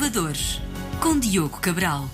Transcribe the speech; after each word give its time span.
Inovadores, 0.00 0.58
com 0.98 1.20
Diogo 1.20 1.60
Cabral. 1.60 2.08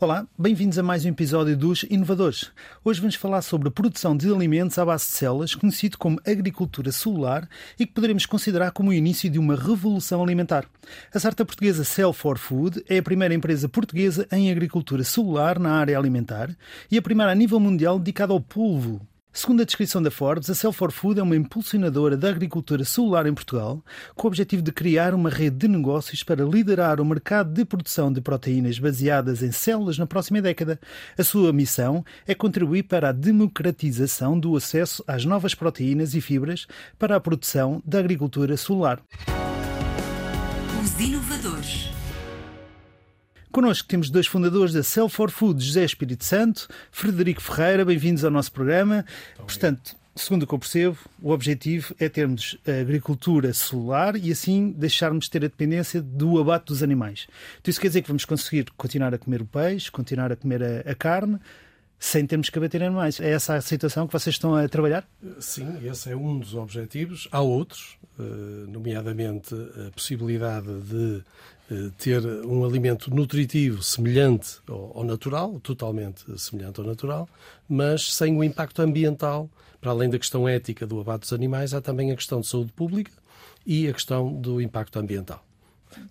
Olá, 0.00 0.26
bem-vindos 0.36 0.80
a 0.80 0.82
mais 0.82 1.04
um 1.04 1.10
episódio 1.10 1.56
dos 1.56 1.84
Inovadores. 1.84 2.50
Hoje 2.84 2.98
vamos 2.98 3.14
falar 3.14 3.40
sobre 3.42 3.68
a 3.68 3.70
produção 3.70 4.16
de 4.16 4.32
alimentos 4.32 4.78
à 4.78 4.84
base 4.84 5.04
de 5.04 5.10
células, 5.12 5.54
conhecido 5.54 5.96
como 5.96 6.20
agricultura 6.26 6.90
celular 6.90 7.48
e 7.78 7.86
que 7.86 7.92
poderemos 7.92 8.26
considerar 8.26 8.72
como 8.72 8.90
o 8.90 8.92
início 8.92 9.30
de 9.30 9.38
uma 9.38 9.54
revolução 9.54 10.20
alimentar. 10.20 10.66
A 11.14 11.18
startup 11.18 11.46
portuguesa 11.46 11.84
Cell 11.84 12.12
for 12.12 12.36
Food 12.36 12.84
é 12.88 12.98
a 12.98 13.02
primeira 13.02 13.32
empresa 13.32 13.68
portuguesa 13.68 14.26
em 14.32 14.50
agricultura 14.50 15.04
celular 15.04 15.56
na 15.60 15.70
área 15.70 15.96
alimentar 15.96 16.50
e 16.90 16.98
a 16.98 17.02
primeira 17.02 17.30
a 17.30 17.34
nível 17.36 17.60
mundial 17.60 17.96
dedicada 17.96 18.32
ao 18.32 18.40
polvo, 18.40 19.00
Segundo 19.32 19.62
a 19.62 19.64
descrição 19.64 20.02
da 20.02 20.10
Forbes, 20.10 20.50
a 20.50 20.54
Cell 20.56 20.72
for 20.72 20.90
Food 20.90 21.20
é 21.20 21.22
uma 21.22 21.36
impulsionadora 21.36 22.16
da 22.16 22.28
agricultura 22.28 22.84
celular 22.84 23.26
em 23.26 23.32
Portugal, 23.32 23.82
com 24.16 24.26
o 24.26 24.28
objetivo 24.28 24.60
de 24.60 24.72
criar 24.72 25.14
uma 25.14 25.30
rede 25.30 25.56
de 25.56 25.68
negócios 25.68 26.24
para 26.24 26.44
liderar 26.44 27.00
o 27.00 27.04
mercado 27.04 27.52
de 27.52 27.64
produção 27.64 28.12
de 28.12 28.20
proteínas 28.20 28.78
baseadas 28.80 29.40
em 29.40 29.52
células 29.52 29.98
na 29.98 30.06
próxima 30.06 30.42
década. 30.42 30.80
A 31.16 31.22
sua 31.22 31.52
missão 31.52 32.04
é 32.26 32.34
contribuir 32.34 32.82
para 32.82 33.10
a 33.10 33.12
democratização 33.12 34.38
do 34.38 34.56
acesso 34.56 35.04
às 35.06 35.24
novas 35.24 35.54
proteínas 35.54 36.14
e 36.14 36.20
fibras 36.20 36.66
para 36.98 37.14
a 37.14 37.20
produção 37.20 37.80
da 37.86 38.00
agricultura 38.00 38.56
celular. 38.56 39.00
Os 40.82 41.00
inovadores. 41.00 41.99
Connosco 43.52 43.88
temos 43.88 44.10
dois 44.10 44.28
fundadores 44.28 44.72
da 44.72 44.82
Cell 44.84 45.08
for 45.08 45.28
Food, 45.28 45.64
José 45.64 45.84
Espírito 45.84 46.24
Santo, 46.24 46.68
Frederico 46.92 47.42
Ferreira, 47.42 47.84
bem-vindos 47.84 48.24
ao 48.24 48.30
nosso 48.30 48.52
programa. 48.52 49.04
Portanto, 49.38 49.96
segundo 50.14 50.44
o 50.44 50.46
que 50.46 50.54
eu 50.54 50.58
percebo, 50.60 50.96
o 51.20 51.32
objetivo 51.32 51.92
é 51.98 52.08
termos 52.08 52.56
agricultura 52.64 53.52
celular 53.52 54.14
e 54.14 54.30
assim 54.30 54.70
deixarmos 54.70 55.24
de 55.24 55.32
ter 55.32 55.38
a 55.38 55.48
dependência 55.48 56.00
do 56.00 56.38
abate 56.38 56.66
dos 56.66 56.80
animais. 56.80 57.26
Então 57.60 57.72
isso 57.72 57.80
quer 57.80 57.88
dizer 57.88 58.02
que 58.02 58.08
vamos 58.08 58.24
conseguir 58.24 58.70
continuar 58.76 59.12
a 59.12 59.18
comer 59.18 59.42
o 59.42 59.46
peixe, 59.46 59.90
continuar 59.90 60.30
a 60.30 60.36
comer 60.36 60.62
a, 60.62 60.88
a 60.88 60.94
carne, 60.94 61.40
sem 62.00 62.26
termos 62.26 62.48
que 62.48 62.58
abater 62.58 62.82
animais. 62.82 63.20
É 63.20 63.30
essa 63.30 63.54
a 63.54 63.60
situação 63.60 64.06
que 64.06 64.12
vocês 64.12 64.34
estão 64.34 64.54
a 64.54 64.66
trabalhar? 64.68 65.06
Sim, 65.38 65.86
esse 65.86 66.10
é 66.10 66.16
um 66.16 66.38
dos 66.38 66.54
objetivos. 66.54 67.28
Há 67.30 67.42
outros, 67.42 67.98
eh, 68.18 68.22
nomeadamente 68.68 69.54
a 69.86 69.90
possibilidade 69.90 70.66
de 70.80 71.18
eh, 71.18 71.22
ter 71.98 72.24
um 72.44 72.64
alimento 72.64 73.14
nutritivo 73.14 73.82
semelhante 73.82 74.58
ao 74.66 75.04
natural, 75.04 75.60
totalmente 75.60 76.24
semelhante 76.38 76.80
ao 76.80 76.86
natural, 76.86 77.28
mas 77.68 78.12
sem 78.14 78.36
o 78.36 78.44
impacto 78.44 78.82
ambiental. 78.82 79.48
Para 79.80 79.92
além 79.92 80.10
da 80.10 80.18
questão 80.18 80.46
ética 80.46 80.86
do 80.86 81.00
abate 81.00 81.20
dos 81.20 81.32
animais, 81.32 81.72
há 81.72 81.80
também 81.80 82.12
a 82.12 82.16
questão 82.16 82.40
de 82.40 82.46
saúde 82.46 82.72
pública 82.72 83.12
e 83.64 83.88
a 83.88 83.92
questão 83.92 84.32
do 84.32 84.60
impacto 84.60 84.98
ambiental. 84.98 85.44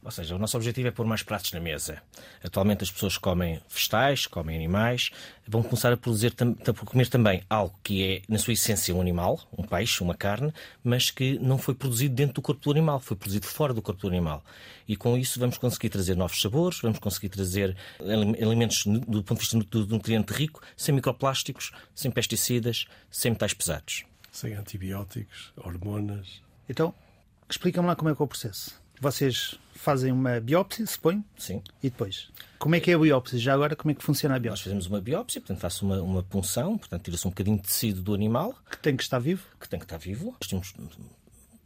Ou 0.03 0.11
seja, 0.11 0.35
o 0.35 0.39
nosso 0.39 0.57
objetivo 0.57 0.87
é 0.87 0.91
pôr 0.91 1.05
mais 1.05 1.23
pratos 1.23 1.51
na 1.51 1.59
mesa. 1.59 2.01
Atualmente 2.43 2.83
as 2.83 2.91
pessoas 2.91 3.17
comem 3.17 3.61
vegetais, 3.69 4.27
comem 4.27 4.55
animais, 4.55 5.11
vão 5.47 5.63
começar 5.63 5.91
a 5.91 5.97
produzir, 5.97 6.33
a 6.33 6.85
comer 6.85 7.07
também 7.07 7.43
algo 7.49 7.77
que 7.83 8.03
é, 8.03 8.21
na 8.27 8.37
sua 8.37 8.53
essência, 8.53 8.93
um 8.93 9.01
animal, 9.01 9.39
um 9.57 9.63
peixe, 9.63 10.03
uma 10.03 10.15
carne, 10.15 10.53
mas 10.83 11.11
que 11.11 11.39
não 11.39 11.57
foi 11.57 11.73
produzido 11.73 12.13
dentro 12.15 12.35
do 12.35 12.41
corpo 12.41 12.61
do 12.61 12.71
animal, 12.71 12.99
foi 12.99 13.17
produzido 13.17 13.47
fora 13.47 13.73
do 13.73 13.81
corpo 13.81 14.01
do 14.01 14.07
animal. 14.07 14.43
E 14.87 14.95
com 14.95 15.17
isso 15.17 15.39
vamos 15.39 15.57
conseguir 15.57 15.89
trazer 15.89 16.15
novos 16.15 16.41
sabores, 16.41 16.79
vamos 16.81 16.99
conseguir 16.99 17.29
trazer 17.29 17.75
alimentos 17.99 18.85
do 18.85 19.23
ponto 19.23 19.35
de 19.35 19.39
vista 19.39 19.57
do 19.57 19.87
nutriente 19.87 20.33
rico, 20.33 20.61
sem 20.75 20.93
microplásticos, 20.93 21.71
sem 21.93 22.11
pesticidas, 22.11 22.85
sem 23.09 23.31
metais 23.31 23.53
pesados. 23.53 24.03
Sem 24.31 24.53
antibióticos, 24.53 25.53
hormonas. 25.57 26.41
Então, 26.67 26.93
explica-me 27.49 27.87
lá 27.87 27.95
como 27.95 28.09
é 28.09 28.15
que 28.15 28.21
é 28.21 28.25
o 28.25 28.27
processo. 28.27 28.79
Vocês 28.99 29.55
fazem 29.73 30.11
uma 30.11 30.39
biópsia, 30.41 30.85
suponho? 30.85 31.23
Sim. 31.37 31.61
E 31.81 31.89
depois? 31.89 32.27
Como 32.57 32.75
é 32.75 32.81
que 32.81 32.91
é 32.91 32.95
a 32.95 32.99
biópsia? 32.99 33.39
Já 33.39 33.53
agora, 33.53 33.75
como 33.75 33.91
é 33.91 33.95
que 33.95 34.03
funciona 34.03 34.35
a 34.35 34.39
biópsia? 34.39 34.59
Nós 34.59 34.63
fazemos 34.63 34.87
uma 34.87 34.99
biópsia, 34.99 35.39
portanto, 35.39 35.59
faço 35.59 35.85
uma, 35.85 36.01
uma 36.01 36.21
punção, 36.21 36.77
portanto, 36.77 37.03
tira-se 37.03 37.25
um 37.25 37.29
bocadinho 37.29 37.55
de 37.57 37.63
tecido 37.63 38.01
do 38.01 38.13
animal. 38.13 38.53
Que 38.69 38.77
tem 38.77 38.97
que 38.97 39.03
estar 39.03 39.19
vivo? 39.19 39.43
Que 39.57 39.69
tem 39.69 39.79
que 39.79 39.85
estar 39.85 39.97
vivo. 39.97 40.35
Nós 40.41 40.49
temos 40.49 40.73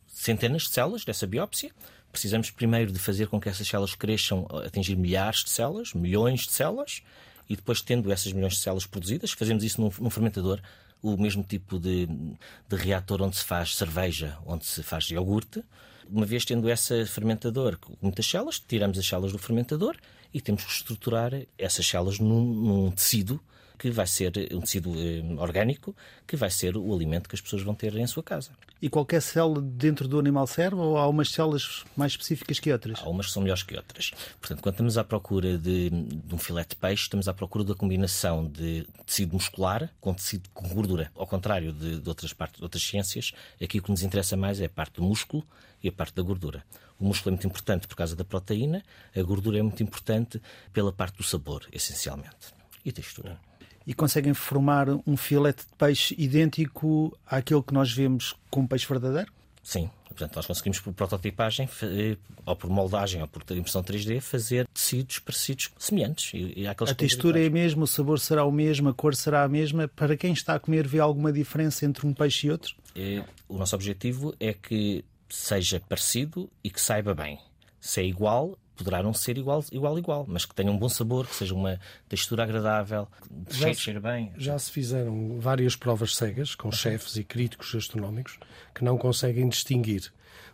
centenas 0.07 0.63
de 0.63 0.69
células 0.69 1.03
dessa 1.03 1.25
biópsia. 1.25 1.71
Precisamos 2.11 2.51
primeiro 2.51 2.91
de 2.91 2.99
fazer 2.99 3.27
com 3.27 3.41
que 3.41 3.49
essas 3.49 3.67
células 3.67 3.95
cresçam, 3.95 4.47
atingir 4.63 4.95
milhares 4.95 5.43
de 5.43 5.49
células, 5.49 5.93
milhões 5.93 6.41
de 6.41 6.51
células, 6.51 7.01
e 7.49 7.55
depois, 7.55 7.81
tendo 7.81 8.11
essas 8.11 8.31
milhões 8.31 8.53
de 8.53 8.59
células 8.59 8.85
produzidas, 8.85 9.31
fazemos 9.31 9.63
isso 9.63 9.81
num, 9.81 9.91
num 9.99 10.09
fermentador, 10.11 10.61
o 11.01 11.17
mesmo 11.17 11.43
tipo 11.43 11.79
de, 11.79 12.05
de 12.05 12.75
reator 12.75 13.23
onde 13.23 13.35
se 13.35 13.43
faz 13.43 13.75
cerveja, 13.75 14.37
onde 14.45 14.65
se 14.65 14.83
faz 14.83 15.09
iogurte 15.09 15.63
uma 16.09 16.25
vez 16.25 16.45
tendo 16.45 16.69
esse 16.69 17.05
fermentador 17.05 17.77
com 17.77 17.93
muitas 18.01 18.25
células, 18.25 18.59
tiramos 18.59 18.97
as 18.97 19.05
células 19.05 19.31
do 19.31 19.39
fermentador 19.39 19.95
e 20.33 20.41
temos 20.41 20.63
que 20.63 20.71
estruturar 20.71 21.31
essas 21.57 21.85
células 21.85 22.19
num, 22.19 22.43
num 22.43 22.91
tecido 22.91 23.39
que 23.77 23.89
vai 23.89 24.07
ser 24.07 24.31
um 24.53 24.61
tecido 24.61 24.93
eh, 24.95 25.21
orgânico, 25.37 25.95
que 26.27 26.35
vai 26.35 26.49
ser 26.49 26.77
o 26.77 26.93
alimento 26.93 27.27
que 27.27 27.35
as 27.35 27.41
pessoas 27.41 27.63
vão 27.63 27.75
ter 27.75 27.95
em 27.95 28.07
sua 28.07 28.23
casa. 28.23 28.51
E 28.81 28.89
qualquer 28.89 29.21
célula 29.21 29.61
dentro 29.61 30.07
do 30.07 30.19
animal 30.19 30.45
serve 30.45 30.75
ou 30.75 30.97
há 30.97 31.07
umas 31.07 31.29
células 31.31 31.85
mais 31.95 32.13
específicas 32.13 32.59
que 32.59 32.71
outras? 32.71 32.99
Há 33.01 33.09
umas 33.09 33.27
que 33.27 33.31
são 33.31 33.41
melhores 33.41 33.63
que 33.63 33.75
outras. 33.75 34.11
Portanto, 34.41 34.61
quando 34.61 34.73
estamos 34.73 34.97
à 34.97 35.03
procura 35.03 35.57
de, 35.57 35.89
de 35.89 36.35
um 36.35 36.37
filete 36.37 36.71
de 36.71 36.75
peixe, 36.75 37.03
estamos 37.03 37.27
à 37.27 37.33
procura 37.33 37.63
da 37.63 37.75
combinação 37.75 38.45
de 38.45 38.85
tecido 39.05 39.33
muscular 39.33 39.89
com 40.01 40.13
tecido 40.13 40.49
com 40.53 40.67
gordura. 40.67 41.09
Ao 41.15 41.25
contrário 41.25 41.71
de, 41.71 41.99
de 42.01 42.09
outras 42.09 42.33
partes, 42.33 42.57
de 42.57 42.63
outras 42.63 42.83
ciências, 42.83 43.31
aqui 43.61 43.79
o 43.79 43.83
que 43.83 43.89
nos 43.89 44.03
interessa 44.03 44.35
mais 44.35 44.59
é 44.59 44.65
a 44.65 44.69
parte 44.69 44.95
do 44.95 45.03
músculo 45.03 45.45
e 45.81 45.87
a 45.87 45.91
parte 45.91 46.15
da 46.15 46.21
gordura. 46.21 46.65
O 46.99 47.05
músculo 47.05 47.29
é 47.29 47.31
muito 47.33 47.47
importante 47.47 47.87
por 47.87 47.95
causa 47.95 48.15
da 48.15 48.23
proteína, 48.23 48.83
a 49.15 49.21
gordura 49.21 49.59
é 49.59 49.61
muito 49.61 49.81
importante 49.81 50.41
pela 50.71 50.91
parte 50.91 51.17
do 51.17 51.23
sabor, 51.23 51.65
essencialmente. 51.71 52.53
E 52.85 52.91
textura 52.91 53.39
e 53.85 53.93
conseguem 53.93 54.33
formar 54.33 54.87
um 55.05 55.17
filete 55.17 55.63
de 55.65 55.75
peixe 55.77 56.15
idêntico 56.17 57.17
àquele 57.25 57.61
que 57.61 57.73
nós 57.73 57.91
vemos 57.91 58.35
com 58.49 58.65
peixe 58.65 58.87
verdadeiro? 58.87 59.31
Sim. 59.61 59.89
Portanto, 60.13 60.35
nós 60.35 60.45
conseguimos 60.45 60.79
por 60.79 60.93
prototipagem, 60.93 61.67
eh, 61.81 62.17
ou 62.45 62.55
por 62.55 62.69
moldagem, 62.69 63.21
ou 63.21 63.27
por 63.27 63.41
impressão 63.57 63.81
3D, 63.81 64.21
fazer 64.21 64.67
tecidos 64.67 65.17
parecidos, 65.17 65.71
semelhantes. 65.77 66.31
E, 66.35 66.67
a 66.67 66.75
textura 66.93 67.41
é 67.41 67.47
a 67.47 67.49
mesma, 67.49 67.83
o 67.83 67.87
sabor 67.87 68.19
será 68.19 68.45
o 68.45 68.51
mesmo, 68.51 68.89
a 68.89 68.93
cor 68.93 69.15
será 69.15 69.43
a 69.43 69.49
mesma. 69.49 69.87
Para 69.87 70.15
quem 70.15 70.31
está 70.31 70.53
a 70.53 70.59
comer, 70.59 70.87
vê 70.87 70.99
alguma 70.99 71.31
diferença 71.31 71.85
entre 71.85 72.05
um 72.05 72.13
peixe 72.13 72.47
e 72.47 72.51
outro? 72.51 72.75
É, 72.95 73.23
o 73.49 73.57
nosso 73.57 73.75
objetivo 73.75 74.35
é 74.39 74.53
que 74.53 75.03
seja 75.27 75.79
parecido 75.79 76.47
e 76.63 76.69
que 76.69 76.79
saiba 76.79 77.15
bem. 77.15 77.39
Se 77.81 78.01
é 78.01 78.05
igual, 78.05 78.55
poderá 78.83 79.01
não 79.01 79.13
ser 79.13 79.37
igual, 79.37 79.63
igual, 79.71 79.97
igual, 79.97 80.25
mas 80.27 80.45
que 80.45 80.53
tenha 80.53 80.71
um 80.71 80.77
bom 80.77 80.89
sabor, 80.89 81.25
que 81.25 81.35
seja 81.35 81.53
uma 81.53 81.79
textura 82.09 82.43
agradável, 82.43 83.07
que 83.47 83.57
já 83.57 83.73
cheire 83.73 83.99
bem. 83.99 84.31
Já 84.37 84.59
se 84.59 84.71
fizeram 84.71 85.39
várias 85.39 85.75
provas 85.75 86.15
cegas 86.15 86.53
com 86.53 86.71
chefes 86.71 87.15
e 87.15 87.23
críticos 87.23 87.73
gastronómicos 87.73 88.37
que 88.73 88.83
não 88.83 88.97
conseguem 88.97 89.47
distinguir 89.47 90.11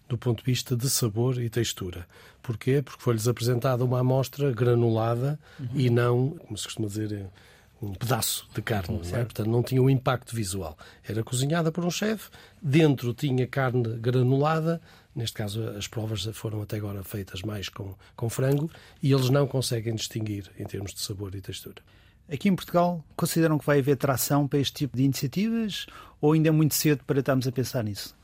do 0.07 0.17
ponto 0.17 0.39
de 0.39 0.45
vista 0.45 0.75
de 0.75 0.89
sabor 0.89 1.39
e 1.39 1.49
textura. 1.49 2.07
Porquê? 2.41 2.81
Porque 2.81 3.01
foi-lhes 3.01 3.27
apresentada 3.27 3.85
uma 3.85 3.99
amostra 3.99 4.51
granulada 4.51 5.39
uhum. 5.59 5.67
e 5.75 5.89
não, 5.89 6.31
como 6.31 6.57
se 6.57 6.65
costuma 6.65 6.87
dizer, 6.87 7.27
um 7.81 7.93
pedaço 7.93 8.47
de 8.53 8.61
carne, 8.61 8.99
não 9.03 9.17
é? 9.17 9.23
portanto 9.23 9.47
não 9.47 9.63
tinha 9.63 9.81
um 9.81 9.89
impacto 9.89 10.35
visual. 10.35 10.77
Era 11.07 11.23
cozinhada 11.23 11.71
por 11.71 11.85
um 11.85 11.91
chefe, 11.91 12.29
dentro 12.61 13.13
tinha 13.13 13.47
carne 13.47 13.97
granulada, 13.97 14.81
neste 15.19 15.35
caso 15.35 15.61
as 15.69 15.87
provas 15.87 16.27
foram 16.33 16.61
até 16.61 16.77
agora 16.77 17.03
feitas 17.03 17.41
mais 17.41 17.69
com, 17.69 17.93
com 18.15 18.29
frango, 18.29 18.71
e 19.03 19.11
eles 19.11 19.29
não 19.29 19.45
conseguem 19.45 19.93
distinguir 19.93 20.49
em 20.57 20.63
termos 20.63 20.93
de 20.93 21.01
sabor 21.01 21.35
e 21.35 21.41
textura. 21.41 21.81
Aqui 22.31 22.47
em 22.47 22.55
Portugal, 22.55 23.03
consideram 23.15 23.57
que 23.57 23.65
vai 23.65 23.79
haver 23.79 23.97
tração 23.97 24.47
para 24.47 24.59
este 24.59 24.73
tipo 24.73 24.95
de 24.95 25.03
iniciativas 25.03 25.87
ou 26.21 26.33
ainda 26.33 26.49
é 26.49 26.51
muito 26.51 26.75
cedo 26.75 27.03
para 27.03 27.19
estarmos 27.19 27.47
a 27.47 27.51
pensar 27.51 27.83
nisso? 27.83 28.15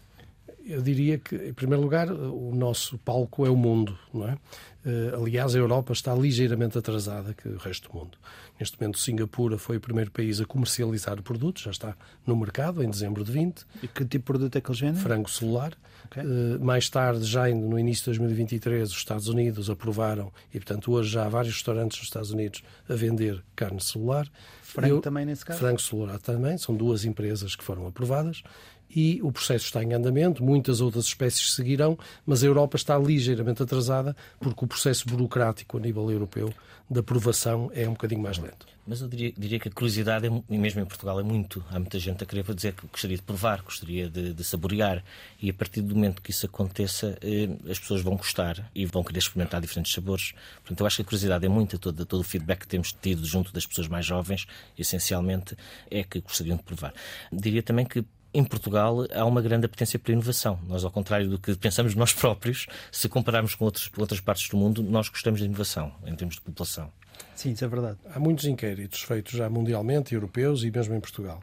Eu 0.63 0.81
diria 0.81 1.19
que, 1.19 1.35
em 1.35 1.53
primeiro 1.53 1.83
lugar, 1.83 2.11
o 2.11 2.53
nosso 2.55 2.97
palco 2.99 3.45
é 3.45 3.49
o 3.49 3.55
mundo, 3.55 3.97
não 4.11 4.27
é? 4.27 4.37
Eh, 4.83 5.11
aliás, 5.15 5.55
a 5.55 5.59
Europa 5.59 5.93
está 5.93 6.13
ligeiramente 6.15 6.77
atrasada 6.77 7.35
que 7.35 7.47
o 7.47 7.57
resto 7.57 7.89
do 7.89 7.95
mundo. 7.95 8.17
Neste 8.59 8.79
momento, 8.79 8.97
Singapura 8.97 9.59
foi 9.59 9.77
o 9.77 9.79
primeiro 9.79 10.09
país 10.09 10.39
a 10.39 10.45
comercializar 10.45 11.19
o 11.19 11.23
produto, 11.23 11.61
já 11.61 11.69
está 11.69 11.95
no 12.25 12.35
mercado, 12.35 12.83
em 12.83 12.89
dezembro 12.89 13.23
de 13.23 13.31
20. 13.31 13.65
E 13.83 13.87
que 13.87 14.05
tipo 14.05 14.07
de 14.07 14.19
produto 14.19 14.55
é 14.55 14.61
que 14.61 14.69
eles 14.69 14.79
vendem? 14.79 15.01
Frango 15.01 15.29
celular. 15.29 15.73
Okay. 16.05 16.23
Uh, 16.23 16.63
mais 16.63 16.89
tarde, 16.89 17.25
já 17.25 17.47
no 17.49 17.79
início 17.79 18.11
de 18.11 18.19
2023, 18.19 18.89
os 18.89 18.97
Estados 18.97 19.27
Unidos 19.27 19.69
aprovaram, 19.69 20.31
e 20.53 20.59
portanto 20.59 20.91
hoje 20.91 21.09
já 21.09 21.25
há 21.25 21.29
vários 21.29 21.53
restaurantes 21.53 21.97
nos 21.97 22.07
Estados 22.07 22.31
Unidos 22.31 22.63
a 22.89 22.93
vender 22.93 23.43
carne 23.55 23.81
celular. 23.81 24.29
Frango 24.61 24.95
Eu, 24.95 25.01
também 25.01 25.25
nesse 25.25 25.45
caso? 25.45 25.59
Frango 25.59 25.81
celular 25.81 26.19
também, 26.19 26.57
são 26.57 26.75
duas 26.75 27.05
empresas 27.05 27.55
que 27.55 27.63
foram 27.63 27.87
aprovadas. 27.87 28.43
E 28.89 29.19
o 29.21 29.31
processo 29.31 29.65
está 29.65 29.83
em 29.83 29.93
andamento, 29.93 30.43
muitas 30.43 30.81
outras 30.81 31.05
espécies 31.05 31.53
seguirão, 31.53 31.97
mas 32.25 32.43
a 32.43 32.47
Europa 32.47 32.77
está 32.77 32.97
ligeiramente 32.97 33.61
atrasada 33.61 34.15
porque 34.39 34.65
o 34.65 34.67
processo 34.67 35.07
burocrático 35.07 35.77
a 35.77 35.79
nível 35.79 36.09
europeu 36.09 36.53
de 36.89 36.99
aprovação 36.99 37.71
é 37.73 37.87
um 37.87 37.93
bocadinho 37.93 38.21
mais 38.21 38.37
lento. 38.37 38.65
Mas 38.87 39.01
eu 39.01 39.07
diria, 39.07 39.33
diria, 39.35 39.59
que 39.59 39.67
a 39.67 39.71
curiosidade, 39.71 40.27
é, 40.27 40.43
e 40.47 40.57
mesmo 40.59 40.79
em 40.79 40.85
Portugal, 40.85 41.19
é 41.19 41.23
muito. 41.23 41.65
Há 41.71 41.79
muita 41.79 41.97
gente 41.97 42.23
a 42.23 42.27
querer 42.27 42.43
dizer 42.53 42.73
que 42.73 42.85
gostaria 42.85 43.17
de 43.17 43.23
provar, 43.23 43.63
gostaria 43.63 44.07
de, 44.07 44.31
de 44.31 44.43
saborear. 44.43 45.03
E 45.41 45.49
a 45.49 45.53
partir 45.53 45.81
do 45.81 45.95
momento 45.95 46.21
que 46.21 46.29
isso 46.29 46.45
aconteça, 46.45 47.17
eh, 47.23 47.49
as 47.67 47.79
pessoas 47.79 48.01
vão 48.01 48.15
gostar 48.15 48.69
e 48.75 48.85
vão 48.85 49.03
querer 49.03 49.17
experimentar 49.17 49.59
diferentes 49.59 49.91
sabores. 49.91 50.33
Portanto, 50.57 50.81
eu 50.81 50.85
acho 50.85 50.97
que 50.97 51.01
a 51.01 51.05
curiosidade 51.05 51.43
é 51.43 51.49
muita. 51.49 51.79
Todo, 51.79 52.05
todo 52.05 52.19
o 52.19 52.23
feedback 52.23 52.59
que 52.59 52.67
temos 52.67 52.93
tido 52.93 53.25
junto 53.25 53.51
das 53.51 53.65
pessoas 53.65 53.87
mais 53.87 54.05
jovens, 54.05 54.45
essencialmente, 54.77 55.57
é 55.89 56.03
que 56.03 56.21
gostariam 56.21 56.55
de 56.55 56.63
provar. 56.63 56.93
Diria 57.33 57.63
também 57.63 57.87
que 57.87 58.05
em 58.35 58.43
Portugal 58.43 59.07
há 59.13 59.23
uma 59.25 59.41
grande 59.41 59.65
apetência 59.65 59.97
pela 59.97 60.13
inovação. 60.13 60.59
Nós, 60.67 60.83
ao 60.83 60.91
contrário 60.91 61.29
do 61.29 61.39
que 61.39 61.55
pensamos 61.55 61.95
nós 61.95 62.13
próprios, 62.13 62.67
se 62.91 63.07
compararmos 63.07 63.55
com 63.55 63.63
outros, 63.63 63.89
outras 63.97 64.19
partes 64.19 64.49
do 64.49 64.57
mundo, 64.57 64.83
nós 64.83 65.07
gostamos 65.07 65.39
de 65.39 65.45
inovação 65.45 65.93
em 66.05 66.13
termos 66.13 66.35
de 66.35 66.41
população. 66.41 66.91
Sim, 67.33 67.51
isso 67.51 67.63
é 67.63 67.67
verdade. 67.67 67.97
Há 68.13 68.19
muitos 68.19 68.45
inquéritos 68.45 69.01
feitos 69.01 69.33
já 69.33 69.49
mundialmente, 69.49 70.13
europeus 70.13 70.63
e 70.63 70.71
mesmo 70.71 70.93
em 70.95 70.99
Portugal. 70.99 71.41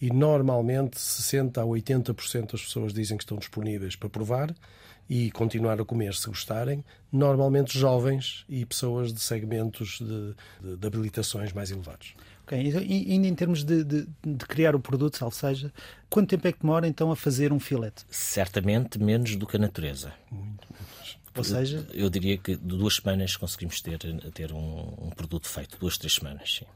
E 0.00 0.10
normalmente 0.12 0.98
60% 0.98 1.56
a 1.58 1.64
80% 1.64 2.52
das 2.52 2.62
pessoas 2.62 2.92
dizem 2.92 3.16
que 3.16 3.24
estão 3.24 3.38
disponíveis 3.38 3.96
para 3.96 4.10
provar 4.10 4.54
e 5.08 5.30
continuar 5.30 5.80
a 5.80 5.84
comer 5.84 6.14
se 6.14 6.26
gostarem, 6.26 6.84
normalmente 7.12 7.78
jovens 7.78 8.44
e 8.48 8.64
pessoas 8.66 9.12
de 9.12 9.20
segmentos 9.20 9.98
de, 9.98 10.34
de, 10.60 10.76
de 10.76 10.86
habilitações 10.86 11.52
mais 11.52 11.70
elevados. 11.70 12.14
Ok, 12.44 12.58
e 12.86 13.12
ainda 13.12 13.26
em 13.26 13.34
termos 13.34 13.64
de, 13.64 13.82
de, 13.82 14.06
de, 14.22 14.46
criar 14.46 14.76
o 14.76 14.80
produto, 14.80 15.16
salvo 15.16 15.34
seja, 15.34 15.72
quanto 16.10 16.28
tempo 16.28 16.46
é 16.46 16.52
que 16.52 16.60
demora 16.60 16.86
então 16.86 17.10
a 17.10 17.16
fazer 17.16 17.54
um 17.54 17.58
filete? 17.58 18.04
Certamente 18.10 18.98
menos 18.98 19.34
do 19.36 19.46
que 19.46 19.56
a 19.56 19.58
natureza. 19.60 20.12
Muito 20.30 20.66
menos. 20.70 21.18
Ou 21.34 21.42
seja, 21.42 21.86
eu 21.92 22.08
diria 22.10 22.36
que 22.36 22.54
de 22.54 22.76
duas 22.76 22.96
semanas 22.96 23.34
conseguimos 23.34 23.80
ter, 23.80 23.98
ter 24.32 24.52
um, 24.52 24.94
um, 25.06 25.10
produto 25.10 25.48
feito, 25.48 25.78
duas, 25.78 25.96
três 25.96 26.14
semanas, 26.14 26.58
sim. 26.58 26.66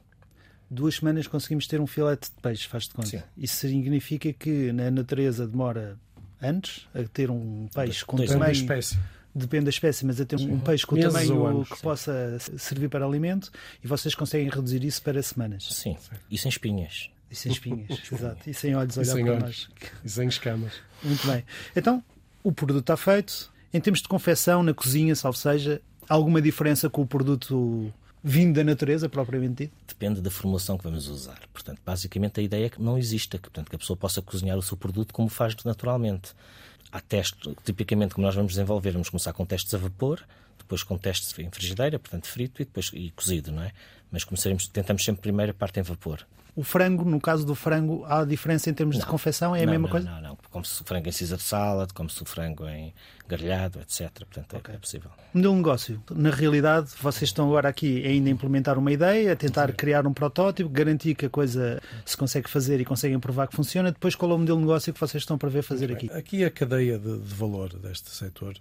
Duas 0.70 0.96
semanas 0.96 1.26
conseguimos 1.26 1.66
ter 1.66 1.80
um 1.80 1.86
filete 1.86 2.30
de 2.30 2.40
peixe, 2.42 2.66
faz 2.66 2.84
de 2.84 2.90
conta. 2.90 3.08
Sim. 3.08 3.22
Isso 3.36 3.56
significa 3.56 4.32
que 4.32 4.72
na 4.72 4.90
natureza 4.90 5.46
demora 5.46 5.98
anos 6.40 6.88
a 6.94 7.04
ter 7.04 7.30
um 7.30 7.68
peixe 7.72 8.04
com 8.04 8.16
tamanho. 8.16 8.52
espécie 8.52 8.98
depende 9.38 9.64
da 9.64 9.70
espécie, 9.70 10.04
mas 10.04 10.20
a 10.20 10.24
ter 10.24 10.36
um, 10.36 10.54
um 10.54 10.60
peixe 10.60 10.86
com 10.86 10.94
Meses 10.94 11.12
tamanho 11.12 11.46
anos, 11.46 11.68
que 11.68 11.76
sim. 11.76 11.82
possa 11.82 12.38
servir 12.56 12.88
para 12.88 13.04
alimento 13.04 13.50
e 13.82 13.86
vocês 13.86 14.14
conseguem 14.14 14.48
reduzir 14.48 14.84
isso 14.84 15.02
para 15.02 15.22
semanas. 15.22 15.68
Sim, 15.70 15.96
e 16.30 16.36
sem 16.36 16.48
espinhas. 16.48 17.10
E 17.30 17.36
sem 17.36 17.52
espinhas, 17.52 18.00
exato. 18.10 18.48
E 18.48 18.54
sem 18.54 18.74
olhos 18.74 18.98
a 18.98 19.02
olhar 19.02 19.14
para 19.14 19.32
olhos. 19.34 19.42
nós. 19.42 19.90
E 20.04 20.08
sem 20.08 20.28
escamas. 20.28 20.72
Muito 21.02 21.26
bem. 21.26 21.44
Então, 21.76 22.02
o 22.42 22.52
produto 22.52 22.80
está 22.80 22.96
feito. 22.96 23.52
Em 23.72 23.80
termos 23.80 24.00
de 24.00 24.08
confecção, 24.08 24.62
na 24.62 24.72
cozinha, 24.72 25.14
salvo 25.14 25.36
seja, 25.36 25.80
alguma 26.08 26.40
diferença 26.40 26.88
com 26.88 27.02
o 27.02 27.06
produto 27.06 27.92
vindo 28.22 28.54
da 28.54 28.64
natureza, 28.64 29.08
propriamente 29.08 29.64
dito? 29.64 29.72
Depende 29.86 30.20
da 30.20 30.30
formulação 30.30 30.76
que 30.76 30.84
vamos 30.84 31.08
usar. 31.08 31.40
Portanto, 31.52 31.80
basicamente 31.84 32.40
a 32.40 32.42
ideia 32.42 32.66
é 32.66 32.68
que 32.68 32.80
não 32.80 32.98
exista, 32.98 33.36
que, 33.36 33.42
portanto, 33.42 33.68
que 33.70 33.76
a 33.76 33.78
pessoa 33.78 33.96
possa 33.96 34.20
cozinhar 34.22 34.56
o 34.56 34.62
seu 34.62 34.76
produto 34.76 35.12
como 35.12 35.28
faz 35.28 35.54
naturalmente 35.64 36.34
há 36.92 37.00
testes, 37.00 37.54
tipicamente, 37.64 38.14
como 38.14 38.26
nós 38.26 38.34
vamos 38.34 38.52
desenvolver, 38.52 38.92
vamos 38.92 39.08
começar 39.08 39.32
com 39.32 39.44
testes 39.44 39.74
a 39.74 39.78
vapor, 39.78 40.24
depois 40.58 40.82
com 40.82 40.98
testes 40.98 41.36
em 41.38 41.50
frigideira, 41.50 41.98
portanto 41.98 42.26
frito, 42.26 42.62
e 42.62 42.64
depois 42.64 42.90
e 42.92 43.10
cozido, 43.10 43.52
não 43.52 43.62
é? 43.62 43.72
Mas 44.10 44.24
começaremos, 44.24 44.66
tentamos 44.68 45.04
sempre 45.04 45.22
primeiro 45.22 45.52
a 45.52 45.54
parte 45.54 45.80
em 45.80 45.82
vapor. 45.82 46.26
O 46.58 46.64
frango, 46.64 47.04
no 47.04 47.20
caso 47.20 47.46
do 47.46 47.54
frango, 47.54 48.04
há 48.08 48.24
diferença 48.24 48.68
em 48.68 48.74
termos 48.74 48.96
não, 48.96 49.04
de 49.04 49.08
confecção? 49.08 49.54
É 49.54 49.60
não, 49.60 49.68
a 49.68 49.70
mesma 49.70 49.86
não, 49.86 49.92
coisa? 49.92 50.10
Não, 50.10 50.20
não. 50.20 50.38
Como-se 50.50 50.82
o 50.82 50.84
frango 50.84 51.08
em 51.08 51.12
Caesar 51.12 51.38
salad, 51.38 51.92
como-se 51.92 52.20
o 52.20 52.24
frango 52.24 52.66
em 52.66 52.92
grelhado, 53.28 53.78
etc. 53.78 54.10
Portanto, 54.10 54.54
é, 54.54 54.58
okay. 54.58 54.74
é 54.74 54.78
possível. 54.78 55.08
Modelo 55.32 55.52
de 55.52 55.58
negócio. 55.58 56.02
Na 56.10 56.30
realidade, 56.30 56.90
vocês 57.00 57.28
estão 57.28 57.46
agora 57.46 57.68
aqui 57.68 58.04
ainda 58.04 58.28
a 58.28 58.32
implementar 58.32 58.76
uma 58.76 58.90
ideia, 58.90 59.34
a 59.34 59.36
tentar 59.36 59.68
Sim. 59.68 59.76
criar 59.76 60.04
um 60.04 60.12
protótipo, 60.12 60.68
garantir 60.68 61.14
que 61.14 61.26
a 61.26 61.30
coisa 61.30 61.80
se 62.04 62.16
consegue 62.16 62.50
fazer 62.50 62.80
e 62.80 62.84
conseguem 62.84 63.20
provar 63.20 63.46
que 63.46 63.54
funciona. 63.54 63.92
Depois, 63.92 64.16
qual 64.16 64.32
é 64.32 64.34
o 64.34 64.38
modelo 64.38 64.58
de 64.58 64.66
negócio 64.66 64.92
que 64.92 64.98
vocês 64.98 65.22
estão 65.22 65.38
para 65.38 65.48
ver 65.48 65.62
fazer 65.62 65.92
aqui? 65.92 66.10
Aqui 66.10 66.44
a 66.44 66.50
cadeia 66.50 66.98
de, 66.98 67.18
de 67.18 67.34
valor 67.34 67.72
deste 67.78 68.10
setor 68.10 68.56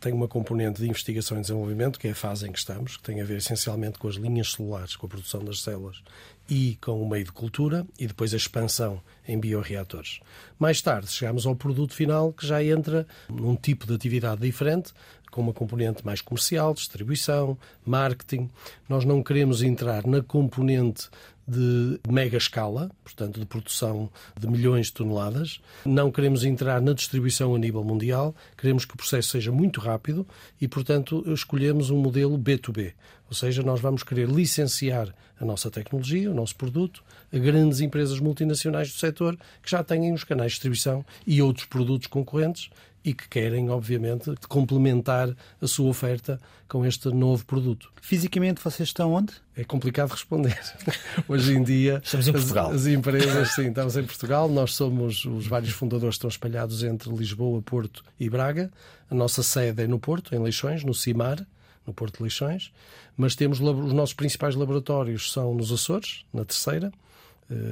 tem 0.00 0.12
uma 0.12 0.28
componente 0.28 0.80
de 0.82 0.88
investigação 0.88 1.38
e 1.38 1.40
desenvolvimento, 1.40 1.98
que 1.98 2.08
é 2.08 2.10
a 2.10 2.14
fase 2.14 2.46
em 2.46 2.52
que 2.52 2.58
estamos, 2.58 2.96
que 2.96 3.02
tem 3.02 3.20
a 3.20 3.24
ver 3.24 3.38
essencialmente 3.38 3.98
com 3.98 4.08
as 4.08 4.16
linhas 4.16 4.52
celulares, 4.52 4.94
com 4.94 5.06
a 5.06 5.08
produção 5.08 5.44
das 5.44 5.62
células 5.62 6.02
e 6.48 6.78
com 6.80 7.02
o 7.02 7.08
meio 7.08 7.24
de 7.24 7.32
cultura 7.32 7.86
e 7.98 8.06
depois 8.06 8.32
a 8.32 8.36
expansão 8.36 9.00
em 9.26 9.38
bioreatores. 9.38 10.20
Mais 10.58 10.80
tarde 10.80 11.08
chegamos 11.08 11.46
ao 11.46 11.56
produto 11.56 11.94
final 11.94 12.32
que 12.32 12.46
já 12.46 12.62
entra 12.62 13.06
num 13.28 13.56
tipo 13.56 13.86
de 13.86 13.94
atividade 13.94 14.40
diferente, 14.40 14.92
com 15.36 15.42
uma 15.42 15.52
componente 15.52 16.02
mais 16.02 16.22
comercial, 16.22 16.72
distribuição, 16.72 17.58
marketing. 17.84 18.48
Nós 18.88 19.04
não 19.04 19.22
queremos 19.22 19.62
entrar 19.62 20.06
na 20.06 20.22
componente 20.22 21.10
de 21.46 22.00
mega 22.08 22.38
escala, 22.38 22.90
portanto, 23.04 23.38
de 23.38 23.44
produção 23.44 24.10
de 24.34 24.48
milhões 24.48 24.86
de 24.86 24.94
toneladas. 24.94 25.60
Não 25.84 26.10
queremos 26.10 26.42
entrar 26.42 26.80
na 26.80 26.94
distribuição 26.94 27.54
a 27.54 27.58
nível 27.58 27.84
mundial, 27.84 28.34
queremos 28.56 28.86
que 28.86 28.94
o 28.94 28.96
processo 28.96 29.28
seja 29.28 29.52
muito 29.52 29.78
rápido 29.78 30.26
e, 30.58 30.66
portanto, 30.66 31.22
escolhemos 31.30 31.90
um 31.90 31.98
modelo 31.98 32.38
B2B. 32.38 32.94
Ou 33.28 33.34
seja, 33.34 33.62
nós 33.62 33.78
vamos 33.78 34.02
querer 34.02 34.30
licenciar 34.30 35.14
a 35.38 35.44
nossa 35.44 35.70
tecnologia, 35.70 36.30
o 36.30 36.34
nosso 36.34 36.56
produto, 36.56 37.04
a 37.30 37.36
grandes 37.36 37.80
empresas 37.80 38.18
multinacionais 38.20 38.90
do 38.90 38.98
setor 38.98 39.36
que 39.62 39.70
já 39.70 39.84
têm 39.84 40.14
os 40.14 40.24
canais 40.24 40.52
de 40.52 40.54
distribuição 40.54 41.04
e 41.26 41.42
outros 41.42 41.66
produtos 41.66 42.06
concorrentes 42.06 42.70
e 43.06 43.14
que 43.14 43.28
querem, 43.28 43.70
obviamente, 43.70 44.34
complementar 44.48 45.32
a 45.62 45.66
sua 45.68 45.88
oferta 45.88 46.40
com 46.68 46.84
este 46.84 47.08
novo 47.10 47.46
produto. 47.46 47.92
Fisicamente 48.02 48.60
vocês 48.60 48.88
estão 48.88 49.12
onde? 49.12 49.32
É 49.56 49.62
complicado 49.62 50.10
responder. 50.10 50.58
Hoje 51.28 51.54
em 51.54 51.62
dia. 51.62 52.02
Estamos 52.04 52.26
em 52.26 52.32
Portugal. 52.32 52.70
As, 52.70 52.74
as 52.74 52.86
empresas, 52.88 53.54
sim, 53.54 53.68
estamos 53.68 53.96
em 53.96 54.02
Portugal. 54.02 54.48
Nós 54.48 54.74
somos 54.74 55.24
os 55.24 55.46
vários 55.46 55.70
fundadores 55.70 56.16
estão 56.16 56.28
espalhados 56.28 56.82
entre 56.82 57.14
Lisboa, 57.14 57.62
Porto 57.62 58.02
e 58.18 58.28
Braga. 58.28 58.72
A 59.08 59.14
nossa 59.14 59.40
sede 59.40 59.84
é 59.84 59.86
no 59.86 60.00
Porto, 60.00 60.34
em 60.34 60.40
Leixões, 60.40 60.82
no 60.82 60.92
CIMAR, 60.92 61.46
no 61.86 61.94
Porto 61.94 62.16
de 62.16 62.24
Leixões. 62.24 62.72
Mas 63.16 63.36
temos 63.36 63.60
os 63.60 63.92
nossos 63.92 64.14
principais 64.14 64.56
laboratórios 64.56 65.30
são 65.32 65.54
nos 65.54 65.70
Açores, 65.70 66.24
na 66.34 66.44
Terceira 66.44 66.92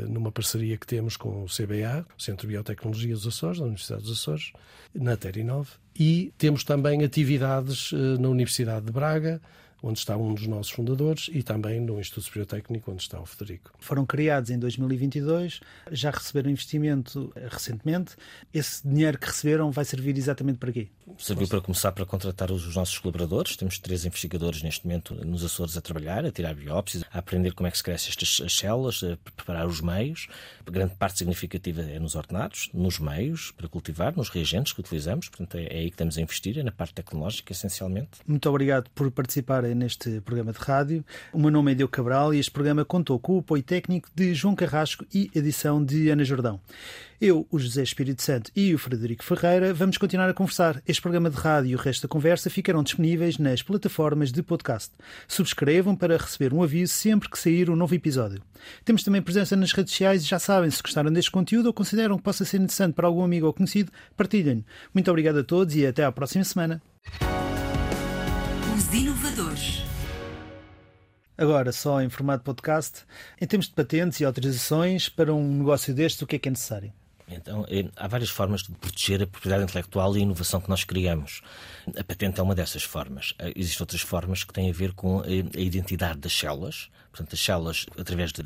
numa 0.08 0.30
parceria 0.30 0.76
que 0.76 0.86
temos 0.86 1.16
com 1.16 1.42
o 1.42 1.46
CBA, 1.46 2.06
o 2.16 2.22
Centro 2.22 2.46
de 2.46 2.54
Biotecnologia 2.54 3.14
dos 3.14 3.26
Açores, 3.26 3.58
da 3.58 3.64
Universidade 3.64 4.02
dos 4.02 4.12
Açores, 4.12 4.52
na 4.94 5.16
Terinove, 5.16 5.70
e 5.98 6.32
temos 6.38 6.64
também 6.64 7.04
atividades 7.04 7.90
eh, 7.92 8.18
na 8.20 8.28
Universidade 8.28 8.86
de 8.86 8.92
Braga, 8.92 9.40
onde 9.84 9.98
está 9.98 10.16
um 10.16 10.32
dos 10.32 10.46
nossos 10.46 10.72
fundadores, 10.72 11.28
e 11.32 11.42
também 11.42 11.78
no 11.78 12.00
Instituto 12.00 12.24
Superior 12.24 12.46
Técnico, 12.46 12.90
onde 12.90 13.02
está 13.02 13.20
o 13.20 13.26
Federico. 13.26 13.70
Foram 13.78 14.06
criados 14.06 14.48
em 14.48 14.58
2022, 14.58 15.60
já 15.92 16.10
receberam 16.10 16.50
investimento 16.50 17.30
recentemente. 17.50 18.16
Esse 18.52 18.86
dinheiro 18.86 19.18
que 19.18 19.26
receberam 19.26 19.70
vai 19.70 19.84
servir 19.84 20.16
exatamente 20.16 20.58
para 20.58 20.72
quê? 20.72 20.88
Serviu 21.18 21.46
para 21.46 21.60
começar 21.60 21.92
para 21.92 22.06
contratar 22.06 22.50
os 22.50 22.74
nossos 22.74 22.98
colaboradores. 22.98 23.56
Temos 23.56 23.78
três 23.78 24.06
investigadores 24.06 24.62
neste 24.62 24.86
momento 24.86 25.14
nos 25.14 25.44
Açores 25.44 25.76
a 25.76 25.80
trabalhar, 25.82 26.24
a 26.24 26.30
tirar 26.30 26.54
biópsias, 26.54 27.04
a 27.12 27.18
aprender 27.18 27.52
como 27.52 27.66
é 27.66 27.70
que 27.70 27.76
se 27.76 27.84
crescem 27.84 28.08
estas 28.08 28.52
células, 28.52 29.02
a 29.04 29.16
preparar 29.16 29.66
os 29.66 29.82
meios. 29.82 30.28
A 30.66 30.70
grande 30.70 30.94
parte 30.94 31.18
significativa 31.18 31.82
é 31.82 31.98
nos 31.98 32.14
ordenados, 32.14 32.70
nos 32.72 32.98
meios 32.98 33.50
para 33.50 33.68
cultivar, 33.68 34.16
nos 34.16 34.30
reagentes 34.30 34.72
que 34.72 34.80
utilizamos. 34.80 35.28
Portanto, 35.28 35.56
é, 35.56 35.64
é 35.64 35.78
aí 35.80 35.90
que 35.90 35.94
estamos 35.94 36.16
a 36.16 36.22
investir, 36.22 36.58
é 36.58 36.62
na 36.62 36.72
parte 36.72 36.94
tecnológica, 36.94 37.52
essencialmente. 37.52 38.10
Muito 38.26 38.48
obrigado 38.48 38.88
por 38.94 39.10
participar 39.10 39.64
neste 39.74 40.20
programa 40.20 40.52
de 40.52 40.58
rádio. 40.58 41.04
O 41.32 41.38
meu 41.38 41.50
nome 41.50 41.72
é 41.72 41.74
Deu 41.74 41.88
Cabral 41.88 42.32
e 42.32 42.38
este 42.38 42.50
programa 42.50 42.84
contou 42.84 43.18
com 43.18 43.36
o 43.36 43.38
apoio 43.40 43.62
técnico 43.62 44.08
de 44.14 44.32
João 44.34 44.54
Carrasco 44.54 45.04
e 45.12 45.30
edição 45.34 45.84
de 45.84 46.08
Ana 46.08 46.24
Jordão. 46.24 46.60
Eu, 47.20 47.46
o 47.50 47.58
José 47.58 47.82
Espírito 47.82 48.22
Santo 48.22 48.50
e 48.54 48.74
o 48.74 48.78
Frederico 48.78 49.24
Ferreira 49.24 49.72
vamos 49.72 49.96
continuar 49.96 50.28
a 50.28 50.34
conversar. 50.34 50.82
Este 50.86 51.00
programa 51.00 51.30
de 51.30 51.36
rádio 51.36 51.70
e 51.70 51.74
o 51.74 51.78
resto 51.78 52.02
da 52.02 52.08
conversa 52.08 52.50
ficarão 52.50 52.82
disponíveis 52.82 53.38
nas 53.38 53.62
plataformas 53.62 54.30
de 54.30 54.42
podcast. 54.42 54.92
Subscrevam 55.26 55.96
para 55.96 56.16
receber 56.16 56.52
um 56.52 56.62
aviso 56.62 56.92
sempre 56.92 57.30
que 57.30 57.38
sair 57.38 57.70
um 57.70 57.76
novo 57.76 57.94
episódio. 57.94 58.42
Temos 58.84 59.02
também 59.02 59.22
presença 59.22 59.56
nas 59.56 59.72
redes 59.72 59.92
sociais 59.92 60.22
e 60.22 60.26
já 60.26 60.38
sabem, 60.38 60.70
se 60.70 60.82
gostaram 60.82 61.12
deste 61.12 61.30
conteúdo 61.30 61.66
ou 61.66 61.72
consideram 61.72 62.16
que 62.16 62.22
possa 62.22 62.44
ser 62.44 62.58
interessante 62.58 62.94
para 62.94 63.06
algum 63.06 63.24
amigo 63.24 63.46
ou 63.46 63.52
conhecido, 63.52 63.90
partilhem. 64.16 64.64
Muito 64.92 65.10
obrigado 65.10 65.38
a 65.38 65.44
todos 65.44 65.74
e 65.74 65.86
até 65.86 66.04
à 66.04 66.12
próxima 66.12 66.44
semana. 66.44 66.82
Inovadores. 68.94 69.82
Agora, 71.36 71.72
só 71.72 72.00
em 72.00 72.08
formato 72.08 72.44
podcast, 72.44 73.04
em 73.40 73.46
termos 73.46 73.66
de 73.66 73.74
patentes 73.74 74.20
e 74.20 74.24
autorizações 74.24 75.08
para 75.08 75.34
um 75.34 75.58
negócio 75.58 75.92
deste, 75.92 76.22
o 76.22 76.28
que 76.28 76.36
é 76.36 76.38
que 76.38 76.48
é 76.48 76.52
necessário? 76.52 76.92
Então, 77.34 77.66
eh, 77.68 77.88
há 77.96 78.06
várias 78.08 78.30
formas 78.30 78.62
de 78.62 78.72
proteger 78.72 79.22
a 79.22 79.26
propriedade 79.26 79.64
intelectual 79.64 80.16
e 80.16 80.20
a 80.20 80.22
inovação 80.22 80.60
que 80.60 80.68
nós 80.68 80.84
criamos. 80.84 81.42
A 81.98 82.04
patente 82.04 82.40
é 82.40 82.42
uma 82.42 82.54
dessas 82.54 82.82
formas. 82.82 83.34
Eh, 83.38 83.52
existem 83.56 83.82
outras 83.82 84.00
formas 84.00 84.44
que 84.44 84.52
têm 84.52 84.70
a 84.70 84.72
ver 84.72 84.92
com 84.92 85.20
a 85.20 85.60
identidade 85.60 86.20
das 86.20 86.32
células. 86.32 86.90
Portanto, 87.10 87.34
as 87.34 87.40
células, 87.40 87.86
através 87.98 88.32
da 88.32 88.42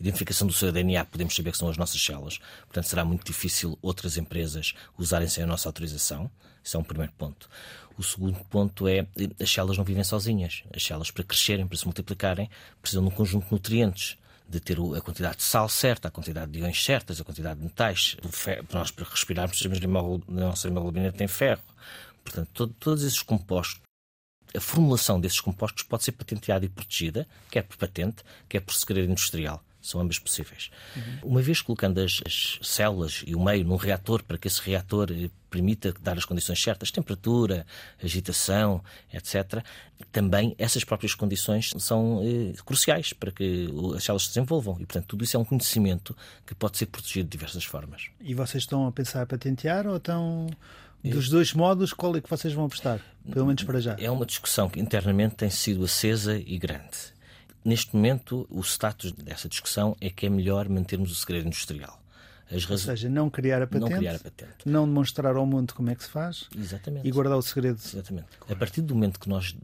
identificação 0.00 0.46
do 0.46 0.52
seu 0.52 0.72
DNA, 0.72 1.04
podemos 1.04 1.36
saber 1.36 1.52
que 1.52 1.58
são 1.58 1.68
as 1.68 1.76
nossas 1.76 2.02
células. 2.02 2.38
Portanto, 2.66 2.84
será 2.86 3.04
muito 3.04 3.24
difícil 3.24 3.78
outras 3.80 4.16
empresas 4.16 4.74
usarem 4.98 5.28
sem 5.28 5.44
a 5.44 5.46
nossa 5.46 5.68
autorização. 5.68 6.30
Isso 6.62 6.76
é 6.76 6.80
um 6.80 6.84
primeiro 6.84 7.12
ponto. 7.16 7.48
O 7.96 8.02
segundo 8.02 8.38
ponto 8.44 8.86
é 8.86 9.06
as 9.40 9.50
células 9.50 9.76
não 9.76 9.84
vivem 9.84 10.04
sozinhas. 10.04 10.62
As 10.74 10.82
células, 10.84 11.10
para 11.10 11.24
crescerem, 11.24 11.66
para 11.66 11.78
se 11.78 11.84
multiplicarem, 11.84 12.50
precisam 12.80 13.02
de 13.02 13.08
um 13.08 13.12
conjunto 13.12 13.46
de 13.46 13.52
nutrientes 13.52 14.16
de 14.48 14.60
ter 14.60 14.78
a 14.78 15.00
quantidade 15.00 15.36
de 15.36 15.42
sal 15.42 15.68
certa, 15.68 16.08
a 16.08 16.10
quantidade 16.10 16.50
de 16.50 16.60
íons 16.60 16.82
certas, 16.82 17.20
a 17.20 17.24
quantidade 17.24 17.60
de 17.60 17.66
metais. 17.66 18.16
Para 18.68 18.80
nós, 18.80 18.90
respirarmos, 18.90 19.50
precisamos 19.50 19.78
de 19.78 19.86
a 19.86 20.40
nossa 20.40 20.68
hemoglobina 20.68 21.12
tem 21.12 21.28
ferro. 21.28 21.62
Portanto, 22.24 22.48
todo, 22.52 22.74
todos 22.78 23.04
esses 23.04 23.22
compostos, 23.22 23.82
a 24.54 24.60
formulação 24.60 25.20
desses 25.20 25.40
compostos 25.40 25.82
pode 25.82 26.04
ser 26.04 26.12
patenteada 26.12 26.64
e 26.64 26.68
protegida, 26.68 27.28
quer 27.50 27.62
por 27.62 27.76
patente, 27.76 28.24
quer 28.48 28.60
por 28.60 28.72
segredo 28.72 29.10
industrial. 29.10 29.62
São 29.88 30.00
ambas 30.00 30.18
possíveis. 30.18 30.70
Uhum. 30.94 31.18
Uma 31.22 31.42
vez 31.42 31.62
colocando 31.62 31.98
as, 31.98 32.20
as, 32.26 32.58
células 32.62 33.22
e 33.26 33.34
o 33.34 33.42
meio 33.42 33.64
num 33.64 33.76
reator 33.76 34.22
para 34.22 34.36
que 34.36 34.46
esse 34.46 34.60
reator 34.60 35.08
eh, 35.10 35.30
permita 35.48 35.94
dar 36.00 36.18
as 36.18 36.24
condições 36.24 36.62
certas, 36.62 36.90
temperatura, 36.90 37.66
agitação, 38.02 38.82
etc., 39.12 39.64
também 40.12 40.54
essas 40.58 40.84
próprias 40.84 41.14
condições 41.14 41.72
são 41.78 42.20
eh, 42.22 42.54
cruciais 42.64 43.12
para 43.12 43.32
que 43.32 43.68
as 43.96 44.04
células 44.04 44.24
se 44.24 44.28
desenvolvam. 44.28 44.74
E, 44.74 44.86
portanto, 44.86 45.06
tudo 45.06 45.24
isso 45.24 45.36
é 45.36 45.40
um 45.40 45.44
conhecimento 45.44 46.16
que 46.46 46.54
pode 46.54 46.76
ser 46.76 46.86
protegido 46.86 47.24
de 47.24 47.30
diversas 47.30 47.64
formas. 47.64 48.08
E 48.20 48.34
vocês 48.34 48.64
estão 48.64 48.86
a 48.86 48.92
pensar 48.92 49.22
a 49.22 49.26
patentear 49.26 49.86
ou 49.86 49.96
estão. 49.96 50.46
Dos 51.02 51.28
dois 51.28 51.52
modos, 51.52 51.92
qual 51.92 52.16
é 52.16 52.20
que 52.20 52.28
vocês 52.28 52.52
vão 52.52 52.64
apostar? 52.64 53.00
Pelo 53.30 53.46
menos 53.46 53.62
para 53.62 53.80
já. 53.80 53.96
É 54.00 54.10
uma 54.10 54.26
discussão 54.26 54.68
que 54.68 54.80
internamente 54.80 55.36
tem 55.36 55.48
sido 55.48 55.84
acesa 55.84 56.36
e 56.36 56.58
grande. 56.58 57.17
Neste 57.68 57.94
momento, 57.94 58.46
o 58.48 58.62
status 58.62 59.12
dessa 59.12 59.46
discussão 59.46 59.94
é 60.00 60.08
que 60.08 60.24
é 60.24 60.30
melhor 60.30 60.66
mantermos 60.70 61.12
o 61.12 61.14
segredo 61.14 61.48
industrial. 61.48 62.02
As 62.50 62.68
Ou 62.70 62.78
seja, 62.78 63.10
não 63.10 63.28
criar, 63.28 63.60
a 63.60 63.66
patente, 63.66 63.90
não 63.90 63.98
criar 63.98 64.14
a 64.14 64.18
patente, 64.18 64.54
não 64.64 64.86
demonstrar 64.86 65.36
ao 65.36 65.44
mundo 65.44 65.74
como 65.74 65.90
é 65.90 65.94
que 65.94 66.02
se 66.02 66.08
faz 66.08 66.48
Exatamente. 66.56 67.06
e 67.06 67.10
guardar 67.10 67.36
o 67.36 67.42
segredo. 67.42 67.78
Exatamente. 67.84 68.28
A 68.48 68.56
partir 68.56 68.80
do 68.80 68.94
momento 68.94 69.20
que 69.20 69.28
nós 69.28 69.54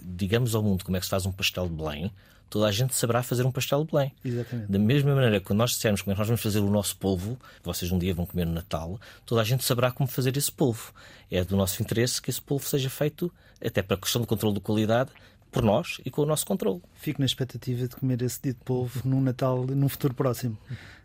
digamos 0.00 0.56
ao 0.56 0.62
mundo 0.64 0.84
como 0.84 0.96
é 0.96 1.00
que 1.00 1.06
se 1.06 1.10
faz 1.10 1.24
um 1.24 1.30
pastel 1.30 1.68
de 1.68 1.74
Belém, 1.76 2.12
toda 2.50 2.66
a 2.66 2.72
gente 2.72 2.96
saberá 2.96 3.22
fazer 3.22 3.46
um 3.46 3.52
pastel 3.52 3.84
de 3.84 3.92
Belém. 3.92 4.12
Exatamente. 4.24 4.72
Da 4.72 4.78
mesma 4.80 5.14
maneira 5.14 5.40
que 5.40 5.54
nós 5.54 5.70
dissermos 5.70 6.02
como 6.02 6.10
é 6.10 6.14
que 6.14 6.18
nós 6.18 6.26
vamos 6.26 6.42
fazer 6.42 6.58
o 6.58 6.68
nosso 6.68 6.96
polvo, 6.96 7.38
que 7.60 7.64
vocês 7.64 7.92
um 7.92 7.98
dia 7.98 8.12
vão 8.12 8.26
comer 8.26 8.44
no 8.44 8.52
Natal, 8.52 9.00
toda 9.24 9.40
a 9.40 9.44
gente 9.44 9.64
saberá 9.64 9.92
como 9.92 10.08
fazer 10.08 10.36
esse 10.36 10.50
polvo. 10.50 10.92
É 11.30 11.44
do 11.44 11.56
nosso 11.56 11.80
interesse 11.80 12.20
que 12.20 12.28
esse 12.28 12.42
polvo 12.42 12.66
seja 12.66 12.90
feito, 12.90 13.32
até 13.64 13.82
para 13.82 13.96
a 13.96 14.00
questão 14.00 14.20
do 14.20 14.26
controle 14.26 14.56
de 14.56 14.60
qualidade, 14.60 15.12
por 15.52 15.62
nós 15.62 16.00
e 16.04 16.10
com 16.10 16.22
o 16.22 16.26
nosso 16.26 16.46
controle. 16.46 16.82
Fico 16.94 17.20
na 17.20 17.26
expectativa 17.26 17.86
de 17.86 17.94
comer 17.94 18.20
esse 18.22 18.40
dito 18.42 18.64
polvo 18.64 19.02
num 19.04 19.20
Natal, 19.20 19.64
num 19.66 19.88
futuro 19.88 20.14
próximo. 20.14 20.58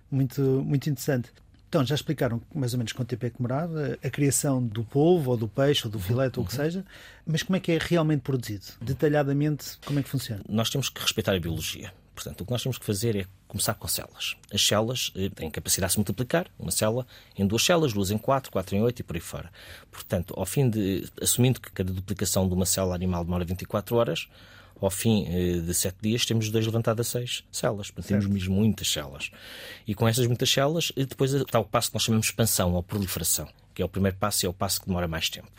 Muito, 0.09 0.41
muito 0.41 0.89
interessante. 0.89 1.29
Então, 1.69 1.85
já 1.85 1.95
explicaram 1.95 2.41
mais 2.55 2.73
ou 2.73 2.77
menos 2.77 2.93
quanto 2.93 3.09
tempo 3.09 3.25
é 3.25 3.29
que 3.29 3.37
demorava 3.37 3.97
a 4.01 4.09
criação 4.09 4.65
do 4.65 4.85
polvo, 4.85 5.31
ou 5.31 5.37
do 5.37 5.49
peixe, 5.49 5.85
ou 5.85 5.91
do 5.91 5.99
filete, 5.99 6.39
ou 6.39 6.45
o 6.45 6.47
que 6.47 6.55
seja, 6.55 6.85
mas 7.25 7.43
como 7.43 7.57
é 7.57 7.59
que 7.59 7.73
é 7.73 7.77
realmente 7.79 8.21
produzido? 8.21 8.65
Detalhadamente, 8.81 9.77
como 9.85 9.99
é 9.99 10.03
que 10.03 10.07
funciona? 10.07 10.41
Nós 10.47 10.69
temos 10.69 10.87
que 10.87 11.01
respeitar 11.01 11.35
a 11.35 11.39
biologia. 11.39 11.91
Portanto, 12.17 12.41
o 12.41 12.45
que 12.45 12.51
nós 12.51 12.63
temos 12.63 12.79
que 12.79 12.85
fazer 12.85 13.15
é 13.15 13.27
começar 13.47 13.75
com 13.75 13.87
células. 13.87 14.35
As 14.51 14.65
células 14.65 15.13
eh, 15.15 15.29
têm 15.29 15.51
capacidade 15.51 15.91
de 15.91 15.93
se 15.93 15.99
multiplicar, 15.99 16.47
uma 16.57 16.71
célula 16.71 17.05
em 17.37 17.45
duas 17.45 17.63
células, 17.63 17.93
duas 17.93 18.09
em 18.09 18.17
quatro, 18.17 18.51
quatro 18.51 18.75
em 18.75 18.81
oito 18.81 19.01
e 19.01 19.03
por 19.03 19.15
aí 19.15 19.21
fora. 19.21 19.51
Portanto, 19.91 20.33
ao 20.35 20.43
fim 20.43 20.67
de. 20.67 21.07
assumindo 21.21 21.61
que 21.61 21.71
cada 21.71 21.93
duplicação 21.93 22.47
de 22.47 22.55
uma 22.55 22.65
célula 22.65 22.95
animal 22.95 23.23
demora 23.23 23.45
24 23.45 23.95
horas, 23.95 24.27
ao 24.81 24.89
fim 24.89 25.27
eh, 25.27 25.59
de 25.59 25.71
sete 25.75 25.97
dias 26.01 26.25
temos 26.25 26.49
dois 26.49 26.65
levantados 26.65 27.07
a 27.07 27.19
seis 27.19 27.43
células. 27.51 27.91
Portanto, 27.91 28.07
temos 28.07 28.25
mesmo 28.25 28.55
muitas 28.55 28.91
células. 28.91 29.29
E 29.85 29.93
com 29.93 30.07
essas 30.07 30.25
muitas 30.25 30.49
células, 30.49 30.91
eh, 30.97 31.05
depois 31.05 31.31
está 31.31 31.59
o 31.59 31.65
passo 31.65 31.91
que 31.91 31.97
nós 31.97 32.03
chamamos 32.03 32.25
de 32.25 32.31
expansão 32.31 32.73
ou 32.73 32.81
proliferação, 32.81 33.47
que 33.75 33.83
é 33.83 33.85
o 33.85 33.89
primeiro 33.89 34.17
passo 34.17 34.43
e 34.43 34.47
é 34.47 34.49
o 34.49 34.53
passo 34.53 34.81
que 34.81 34.87
demora 34.87 35.07
mais 35.07 35.29
tempo. 35.29 35.51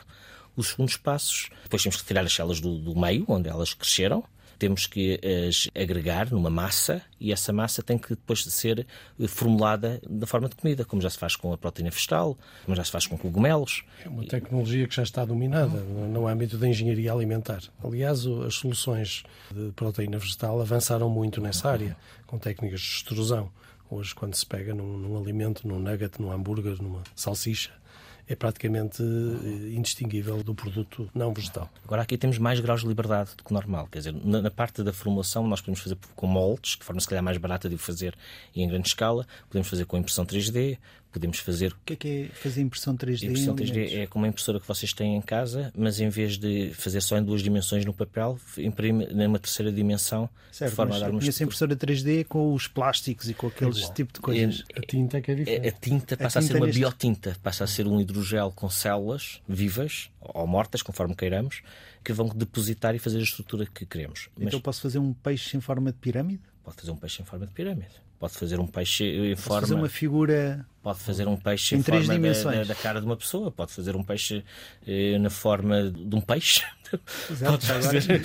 Os 0.57 0.71
segundos 0.71 0.97
passos, 0.97 1.51
depois 1.63 1.85
temos 1.85 1.99
que 1.99 2.05
tirar 2.05 2.25
as 2.25 2.33
células 2.33 2.59
do, 2.59 2.81
do 2.81 2.99
meio, 2.99 3.25
onde 3.29 3.49
elas 3.49 3.75
cresceram, 3.75 4.25
temos 4.59 4.87
que 4.87 5.21
as 5.49 5.69
agregar 5.75 6.31
numa 6.31 6.51
massa 6.51 7.03
e 7.21 7.33
essa 7.33 7.53
massa 7.53 7.83
tem 7.83 7.97
que 7.97 8.11
depois 8.11 8.45
ser 8.45 8.87
eh, 9.21 9.27
formulada 9.27 10.01
da 10.09 10.27
forma 10.27 10.49
de 10.49 10.57
comida, 10.57 10.85
como 10.85 11.01
já 11.01 11.11
se 11.11 11.19
faz 11.19 11.37
com 11.37 11.53
a 11.53 11.59
proteína 11.59 11.91
vegetal, 11.91 12.37
como 12.65 12.77
já 12.77 12.85
se 12.85 12.91
faz 12.91 13.07
com 13.07 13.17
cogumelos. 13.17 13.85
É 14.05 14.09
uma 14.09 14.25
tecnologia 14.25 14.87
que 14.87 14.95
já 14.95 15.03
está 15.03 15.25
dominada 15.25 15.81
no 15.81 16.27
âmbito 16.27 16.59
da 16.59 16.69
engenharia 16.69 17.13
alimentar. 17.13 17.63
Aliás, 17.83 18.27
as 18.27 18.55
soluções 18.55 19.23
de 19.51 19.73
proteína 19.73 20.19
vegetal 20.19 20.61
avançaram 20.61 21.09
muito 21.09 21.41
nessa 21.41 21.71
área, 21.71 21.97
com 22.27 22.39
técnicas 22.39 22.81
de 22.81 22.87
extrusão. 22.87 23.51
Hoje, 23.91 24.15
quando 24.15 24.35
se 24.35 24.45
pega 24.45 24.75
num, 24.75 24.99
num 24.99 25.19
alimento, 25.19 25.67
num 25.67 25.79
nugget, 25.79 26.21
num 26.21 26.31
hambúrguer, 26.31 26.81
numa 26.83 27.03
salsicha, 27.17 27.71
é 28.29 28.37
praticamente 28.37 29.03
eh, 29.03 29.75
indistinguível 29.75 30.43
do 30.43 30.55
produto 30.55 31.09
não 31.15 31.33
vegetal. 31.33 31.71
Agora 31.85 32.03
aqui 32.03 32.19
temos 32.19 32.39
mais 32.39 32.61
graus 32.61 32.83
de 32.83 32.87
liberdade 32.89 33.31
do 33.37 33.43
que 33.43 33.53
normal. 33.53 33.89
Quer 33.91 33.99
dizer, 33.99 34.15
na, 34.25 34.51
parte 34.51 34.83
da 34.83 34.93
formulação 34.93 35.47
nós 35.47 35.61
podemos 35.61 35.81
fazer 35.81 35.97
com 36.15 36.27
moldes, 36.27 36.77
de 36.77 36.85
forma 36.85 37.01
se 37.01 37.09
calhar 37.09 37.25
mais 37.25 37.39
barata 37.39 37.69
de 37.69 37.75
o 37.75 37.79
fazer 37.79 38.15
e 38.55 38.63
em 38.63 38.69
grande 38.69 38.89
escala. 38.89 39.27
Podemos 39.49 39.69
fazer 39.69 39.87
com 39.87 39.97
impressão 39.97 40.27
3D, 40.27 40.79
podemos 41.13 41.39
fazer. 41.39 41.73
O 41.73 41.77
que 41.85 41.93
é 41.93 41.97
que 41.97 42.09
é 42.09 42.29
fazer 42.35 42.61
impressão 42.61 42.97
3D? 42.97 43.25
Impressão 43.25 43.55
3D 43.55 43.99
é 43.99 44.07
como 44.07 44.25
uma 44.25 44.29
impressora 44.29 44.61
que 44.61 44.67
vocês 44.67 44.93
têm 44.93 45.17
em 45.17 45.21
casa, 45.21 45.73
mas 45.77 46.01
em 46.01 46.09
vez 46.09 46.39
de 46.39 46.73
fazer 46.75 47.01
só 47.01 47.19
em 47.19 47.23
duas 47.23 47.43
dimensões 47.43 47.85
no 47.85 47.93
papel, 47.93 48.39
imprime 48.59 49.07
numa 49.07 49.39
terceira 49.39 49.73
dimensão, 49.73 50.29
certo, 50.53 50.71
de 50.71 50.77
forma 50.77 50.97
a 50.97 50.99
dar 50.99 51.11
uma. 51.11 51.23
Essa 51.23 51.45
impressora 51.45 51.77
3D 51.77 52.25
com 52.25 52.53
os 52.55 52.67
plásticos 52.67 53.29
e 53.29 53.35
com 53.35 53.49
aqueles 53.49 53.83
é 53.83 53.93
tipo 53.93 54.13
de 54.13 54.21
coisas. 54.21 54.65
É, 54.75 54.79
a 54.79 54.83
tinta 54.83 55.21
que 55.21 55.31
é 55.31 55.35
diferente. 55.35 55.69
A, 55.69 55.73
tinta 55.73 56.17
passa 56.17 56.39
a, 56.39 56.43
tinta 56.43 56.55
a 56.55 56.57
ser 56.57 56.65
uma 56.65 56.73
biotinta, 56.73 57.37
passa 57.43 57.65
a 57.65 57.67
ser 57.67 57.87
um 57.87 58.01
hidrogel 58.01 58.53
com 58.55 58.69
células 58.69 59.41
vivas 59.49 60.11
ou 60.21 60.47
mortas, 60.47 60.83
conforme 60.83 61.15
queiramos, 61.15 61.63
que 62.05 62.13
vão 62.13 62.29
depositar 62.29 62.95
e 62.95 62.99
fazer 62.99 63.19
a 63.19 63.23
estrutura 63.23 63.67
que 63.67 63.87
queremos. 63.87 64.29
Então 64.37 64.51
mas... 64.53 64.63
posso 64.63 64.81
fazer 64.81 64.99
um 64.99 65.13
peixe 65.13 65.57
em 65.57 65.61
forma 65.61 65.93
de 65.93 65.99
pirâmide? 65.99 66.43
Pode 66.63 66.77
fazer 66.77 66.91
um 66.91 66.97
peixe 66.97 67.23
em 67.23 67.25
forma 67.25 67.47
de 67.47 67.53
pirâmide. 67.53 68.08
Pode 68.19 68.33
fazer 68.33 68.59
um 68.59 68.67
peixe 68.67 69.05
em 69.05 69.35
Posso 69.35 69.43
forma. 69.43 69.61
fazer 69.61 69.75
uma 69.75 69.89
figura. 69.89 70.67
Pode 70.83 70.99
fazer 70.99 71.29
um 71.29 71.37
peixe 71.37 71.77
em, 71.77 71.79
em 71.79 71.83
três 71.83 72.07
forma 72.07 72.21
dimensões. 72.21 72.67
Da, 72.67 72.75
da, 72.75 72.81
cara 72.81 73.01
de 73.01 73.07
uma 73.07 73.17
pessoa. 73.17 73.51
Pode 73.51 73.73
fazer 73.73 73.95
um 73.95 74.03
peixe 74.03 74.45
eh, 74.87 75.19
na 75.19 75.31
forma 75.31 75.91
de 75.91 76.17
um 76.17 76.21
peixe. 76.21 76.65
Exato, 77.31 77.67
pode, 77.67 77.67
fazer, 77.67 78.23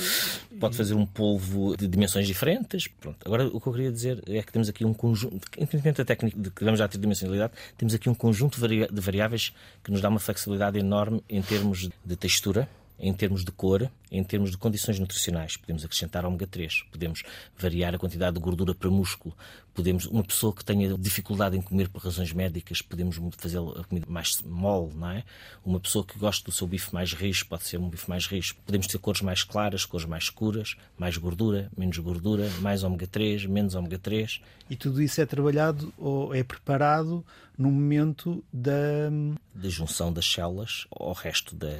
pode 0.59 0.77
fazer 0.77 0.93
um 0.95 1.05
polvo 1.05 1.77
de 1.77 1.87
dimensões 1.87 2.25
diferentes. 2.25 2.87
Pronto. 2.87 3.17
Agora, 3.23 3.45
o 3.45 3.61
que 3.61 3.67
eu 3.67 3.73
queria 3.73 3.91
dizer 3.91 4.23
é 4.27 4.41
que 4.41 4.51
temos 4.51 4.67
aqui 4.67 4.83
um 4.83 4.93
conjunto, 4.93 5.35
independentemente 5.57 5.97
da 5.97 6.05
técnica 6.05 6.39
de 6.39 6.49
que 6.49 6.63
vamos 6.63 6.79
já 6.79 6.87
ter 6.87 6.97
dimensionalidade, 6.97 7.53
temos 7.77 7.93
aqui 7.93 8.09
um 8.09 8.15
conjunto 8.15 8.59
de 8.59 9.01
variáveis 9.01 9.53
que 9.83 9.91
nos 9.91 10.01
dá 10.01 10.09
uma 10.09 10.19
flexibilidade 10.19 10.79
enorme 10.79 11.23
em 11.29 11.41
termos 11.41 11.89
de 12.03 12.15
textura, 12.15 12.67
em 12.99 13.13
termos 13.13 13.43
de 13.43 13.51
cor, 13.51 13.91
em 14.11 14.23
termos 14.23 14.51
de 14.51 14.57
condições 14.57 14.97
nutricionais. 14.97 15.57
Podemos 15.57 15.83
acrescentar 15.83 16.25
ômega 16.25 16.47
3, 16.47 16.83
podemos 16.91 17.23
variar 17.57 17.93
a 17.95 17.99
quantidade 17.99 18.35
de 18.35 18.41
gordura 18.41 18.73
para 18.73 18.89
músculo, 18.89 19.35
podemos 19.73 20.05
uma 20.05 20.23
pessoa 20.23 20.53
que 20.53 20.63
tenha 20.63 20.97
dificuldade 20.97 21.57
em 21.57 21.61
comer 21.61 21.89
por 21.89 22.01
razões 22.03 22.31
médicas, 22.31 22.81
podemos 22.81 23.19
fazer 23.37 23.57
a 23.57 23.83
comida 23.83 24.05
mais 24.07 24.41
mole, 24.43 24.93
não 24.95 25.09
é? 25.09 25.23
Uma 25.65 25.79
pessoa 25.79 26.05
que 26.05 26.17
gosta 26.17 26.45
do 26.45 26.51
seu 26.51 26.67
bife 26.67 26.93
mais 26.93 27.13
rijo, 27.13 27.45
pode 27.47 27.63
ser 27.63 27.77
um 27.77 27.89
bife 27.89 28.09
mais 28.09 28.27
rijo. 28.27 28.55
Podemos 28.65 28.87
ter 28.87 28.97
cores 28.99 29.21
mais 29.21 29.43
claras, 29.43 29.85
cores 29.85 30.05
mais 30.05 30.25
escuras, 30.25 30.75
mais 30.97 31.17
gordura, 31.17 31.71
menos 31.77 31.97
gordura, 31.97 32.49
mais 32.61 32.83
ômega 32.83 33.07
3, 33.07 33.45
menos 33.45 33.75
ômega 33.75 33.97
3. 33.97 34.41
E 34.69 34.75
tudo 34.75 35.01
isso 35.01 35.19
é 35.19 35.25
trabalhado 35.25 35.93
ou 35.97 36.33
é 36.33 36.43
preparado 36.43 37.25
no 37.57 37.71
momento 37.71 38.43
da 38.51 39.09
da 39.53 39.69
junção 39.69 40.11
das 40.11 40.25
células 40.25 40.87
ao 40.91 41.13
resto 41.13 41.55
da 41.55 41.77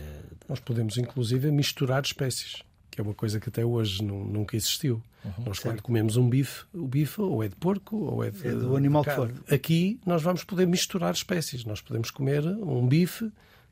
Nós 0.48 0.60
podemos 0.60 0.98
inclusive 0.98 1.50
misturar 1.52 2.04
espécies 2.04 2.64
que 2.94 3.02
é 3.02 3.04
uma 3.04 3.14
coisa 3.14 3.40
que 3.40 3.50
até 3.50 3.66
hoje 3.66 4.04
nunca 4.04 4.56
existiu. 4.56 5.02
Uhum, 5.26 5.46
nós, 5.46 5.58
certo. 5.58 5.64
quando 5.64 5.82
comemos 5.82 6.16
um 6.16 6.30
bife, 6.30 6.66
o 6.74 6.88
bife 6.88 7.20
ou 7.22 7.44
é 7.44 7.48
de 7.48 7.56
porco 7.56 7.98
ou 7.98 8.24
é, 8.24 8.30
de, 8.30 8.48
é 8.48 8.52
do 8.52 8.76
animal 8.76 9.04
que 9.04 9.12
for. 9.12 9.34
Aqui 9.50 10.00
nós 10.06 10.22
vamos 10.22 10.44
poder 10.44 10.68
misturar 10.68 11.12
espécies. 11.14 11.66
Nós 11.66 11.82
podemos 11.82 12.12
comer 12.12 12.46
um 12.46 12.86
bife 12.88 13.32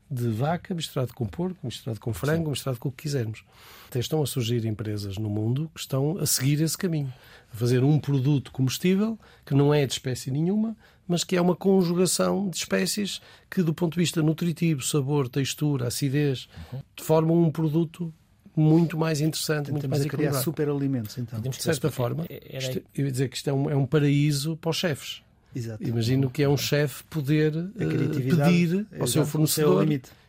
de 0.09 0.27
vaca 0.27 0.73
misturado 0.73 1.13
com 1.13 1.25
porco, 1.27 1.59
misturado 1.63 1.99
com 1.99 2.11
frango, 2.13 2.45
Sim. 2.45 2.49
misturado 2.51 2.79
com 2.79 2.89
o 2.89 2.91
que 2.91 3.03
quisermos. 3.03 3.43
Até 3.87 3.99
estão 3.99 4.23
a 4.23 4.25
surgir 4.25 4.65
empresas 4.65 5.17
no 5.17 5.29
mundo 5.29 5.69
que 5.73 5.79
estão 5.79 6.17
a 6.17 6.25
seguir 6.25 6.59
esse 6.61 6.77
caminho. 6.77 7.13
A 7.53 7.55
fazer 7.55 7.83
um 7.83 7.99
produto 7.99 8.51
comestível 8.51 9.19
que 9.45 9.53
não 9.53 9.71
é 9.71 9.85
de 9.85 9.93
espécie 9.93 10.31
nenhuma, 10.31 10.75
mas 11.07 11.23
que 11.23 11.35
é 11.35 11.41
uma 11.41 11.55
conjugação 11.55 12.49
de 12.49 12.57
espécies 12.57 13.21
que, 13.49 13.61
do 13.61 13.73
ponto 13.73 13.93
de 13.93 13.99
vista 13.99 14.23
nutritivo, 14.23 14.81
sabor, 14.81 15.29
textura, 15.29 15.87
acidez, 15.87 16.49
uhum. 16.73 16.79
formam 16.99 17.43
um 17.43 17.51
produto 17.51 18.11
muito 18.55 18.97
mais 18.97 19.21
interessante, 19.21 19.71
muito 19.71 19.87
mais 19.87 20.05
a 20.05 20.09
criar 20.09 20.33
super 20.33 20.69
alimentos, 20.69 21.17
então. 21.17 21.39
De 21.39 21.61
certa 21.61 21.89
forma, 21.89 22.25
isto, 22.29 22.81
eu 22.93 23.05
ia 23.05 23.11
dizer 23.11 23.29
que 23.29 23.37
isto 23.37 23.49
é 23.49 23.53
um, 23.53 23.69
é 23.69 23.75
um 23.75 23.85
paraíso 23.85 24.57
para 24.57 24.69
os 24.69 24.77
chefes. 24.77 25.21
Exato. 25.55 25.83
Imagino 25.83 26.29
que 26.29 26.43
é 26.43 26.47
um 26.47 26.57
chefe 26.57 27.03
poder 27.05 27.55
uh, 27.55 27.71
pedir 27.73 28.87
ao 28.99 29.07
seu 29.07 29.25
fornecedor 29.25 29.85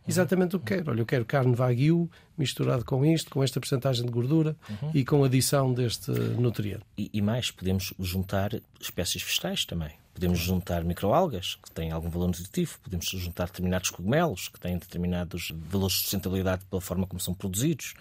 exatamente 0.07 0.57
o 0.57 0.59
que 0.61 0.75
quer. 0.75 0.89
Olha, 0.89 1.01
eu 1.01 1.07
quero 1.07 1.25
carne 1.25 1.55
wagyu 1.55 2.11
misturado 2.37 2.85
com 2.85 3.05
isto, 3.05 3.31
com 3.31 3.43
esta 3.43 3.61
porcentagem 3.61 4.05
de 4.05 4.11
gordura 4.11 4.57
uhum. 4.69 4.91
e 4.95 5.05
com 5.05 5.23
adição 5.23 5.73
deste 5.73 6.11
nutriente. 6.11 6.83
E, 6.99 7.09
e, 7.13 7.23
mais, 7.23 7.51
podemos 7.51 7.95
juntar 8.01 8.61
espécies 8.81 9.23
vegetais 9.23 9.65
também. 9.65 9.93
Podemos 10.15 10.39
juntar 10.39 10.85
microalgas, 10.85 11.57
que 11.63 11.71
têm 11.71 11.91
algum 11.91 12.11
valor 12.11 12.27
nutritivo, 12.27 12.79
podemos 12.83 13.07
juntar 13.07 13.47
determinados 13.47 13.91
cogumelos, 13.91 14.49
que 14.49 14.61
têm 14.61 14.77
determinados 14.77 15.53
valores 15.55 15.95
de 15.95 16.03
sustentabilidade 16.03 16.65
pela 16.67 16.83
forma 16.83 17.07
como 17.07 17.21
são 17.21 17.33
produzidos. 17.33 17.95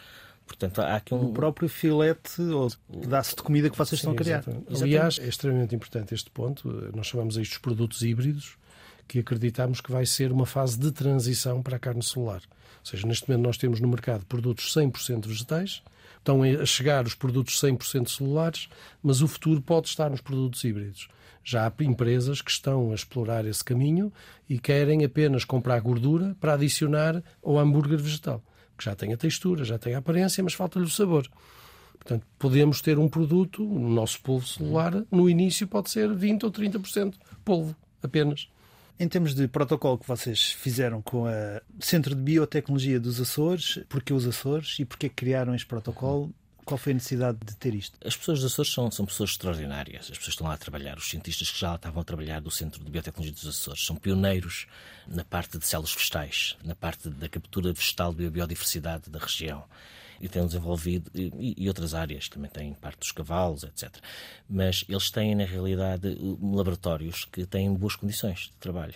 Portanto, 0.46 0.82
há 0.82 0.98
aqui 0.98 1.14
um... 1.14 1.30
O 1.30 1.34
próprio 1.34 1.70
filete 1.70 2.42
ou 2.42 2.70
pedaço 3.02 3.36
de 3.38 3.42
comida 3.42 3.70
que 3.70 3.78
vocês 3.78 4.02
Sim, 4.02 4.10
estão 4.10 4.14
a 4.14 4.16
criar. 4.16 4.40
Exatamente. 4.40 4.84
Aliás, 4.84 5.20
é 5.20 5.28
extremamente 5.28 5.74
importante 5.74 6.14
este 6.14 6.30
ponto. 6.30 6.70
Nós 6.94 7.08
chamamos 7.08 7.38
a 7.38 7.42
isto 7.42 7.54
de 7.54 7.60
produtos 7.62 8.02
híbridos, 8.02 8.58
que 9.08 9.20
acreditamos 9.20 9.80
que 9.80 9.92
vai 9.92 10.06
ser 10.06 10.32
uma 10.32 10.46
fase 10.46 10.78
de 10.78 10.92
transição 10.92 11.62
para 11.62 11.78
a 11.78 11.80
carne 11.80 12.04
celular. 12.04 12.42
Ou 12.80 12.86
seja, 12.86 13.08
neste 13.08 13.30
momento 13.30 13.46
nós 13.46 13.58
temos 13.58 13.80
no 13.80 13.88
mercado 13.88 14.26
produtos 14.26 14.74
100% 14.74 15.28
vegetais, 15.28 15.82
estão 16.18 16.44
a 16.44 16.66
chegar 16.66 17.06
os 17.06 17.16
produtos 17.16 17.60
100% 17.62 18.10
celulares, 18.10 18.68
mas 19.02 19.22
o 19.22 19.28
futuro 19.28 19.62
pode 19.62 19.88
estar 19.88 20.10
nos 20.10 20.22
produtos 20.22 20.64
híbridos. 20.64 21.08
Já 21.44 21.68
há 21.68 21.84
empresas 21.84 22.42
que 22.42 22.52
estão 22.52 22.92
a 22.92 22.96
explorar 22.96 23.46
esse 23.46 23.64
caminho 23.64 24.12
e 24.50 24.60
querem 24.60 25.04
apenas 25.04 25.44
comprar 25.44 25.80
gordura 25.80 26.36
para 26.40 26.54
adicionar 26.54 27.24
ao 27.44 27.58
hambúrguer 27.58 27.98
vegetal, 27.98 28.44
que 28.78 28.86
já 28.86 28.96
tem 28.96 29.14
a 29.14 29.18
textura, 29.18 29.64
já 29.64 29.78
tem 29.78 29.96
a 29.96 30.00
aparência, 30.00 30.44
mas 30.44 30.54
falta-lhe 30.54 30.86
o 30.86 30.90
sabor. 30.90 31.28
Portanto, 31.94 32.26
podemos 32.40 32.82
ter 32.82 32.98
um 32.98 33.08
produto, 33.08 33.64
o 33.64 33.80
nosso 33.90 34.22
polvo 34.22 34.48
celular, 34.48 35.04
no 35.12 35.30
início 35.30 35.68
pode 35.68 35.92
ser 35.92 36.10
20% 36.10 36.44
ou 36.44 36.52
30% 36.52 37.14
polvo, 37.46 37.76
apenas. 38.02 38.50
Em 39.00 39.08
termos 39.08 39.34
de 39.34 39.48
protocolo 39.48 39.98
que 39.98 40.08
vocês 40.08 40.52
fizeram 40.52 41.02
com 41.02 41.24
o 41.24 41.28
Centro 41.80 42.14
de 42.14 42.22
Biotecnologia 42.22 43.00
dos 43.00 43.20
Açores, 43.20 43.80
porquê 43.90 44.14
os 44.14 44.28
Açores 44.28 44.78
e 44.80 44.86
porquê 44.86 45.10
criaram 45.10 45.56
este 45.56 45.68
protocolo? 45.68 46.34
Qual 46.72 46.78
foi 46.80 46.94
a 46.94 46.96
necessidade 46.96 47.38
de 47.46 47.54
ter 47.58 47.76
isto? 47.76 48.00
As 48.02 48.16
pessoas 48.16 48.40
dos 48.40 48.54
Açores 48.54 48.72
são, 48.72 48.90
são 48.90 49.06
pessoas 49.06 49.32
extraordinárias. 49.32 50.04
As 50.04 50.18
pessoas 50.18 50.30
estão 50.30 50.48
lá 50.48 50.54
a 50.54 50.58
trabalhar. 50.58 50.98
Os 50.98 51.10
cientistas 51.10 51.52
que 51.52 51.60
já 51.60 51.76
estavam 51.76 52.02
a 52.02 52.06
trabalhar 52.06 52.40
do 52.40 52.50
Centro 52.50 52.82
de 52.82 52.90
Biotecnologia 52.90 53.34
dos 53.34 53.46
Açores 53.46 53.86
são 53.86 53.98
pioneiros 53.98 54.68
na 55.06 55.26
parte 55.26 55.58
de 55.58 55.66
células 55.66 55.94
vegetais, 55.94 56.56
na 56.64 56.74
parte 56.74 57.10
da 57.10 57.28
captura 57.28 57.74
vegetal 57.74 58.14
da 58.14 58.30
biodiversidade 58.30 59.10
da 59.10 59.20
região 59.20 59.66
e 60.22 60.30
têm 60.30 60.46
desenvolvido, 60.46 61.12
e, 61.14 61.56
e, 61.58 61.68
outras 61.68 61.94
áreas, 61.94 62.30
também 62.30 62.50
têm 62.50 62.74
parte 62.74 63.00
dos 63.00 63.12
cavalos, 63.12 63.64
etc. 63.64 63.94
Mas 64.50 64.86
eles 64.88 65.12
têm, 65.12 65.36
na 65.36 65.44
realidade, 65.44 66.18
laboratórios 66.42 67.26
que 67.26 67.46
têm 67.46 67.74
boas 67.74 67.98
condições 67.98 68.44
de 68.44 68.54
trabalho. 68.62 68.96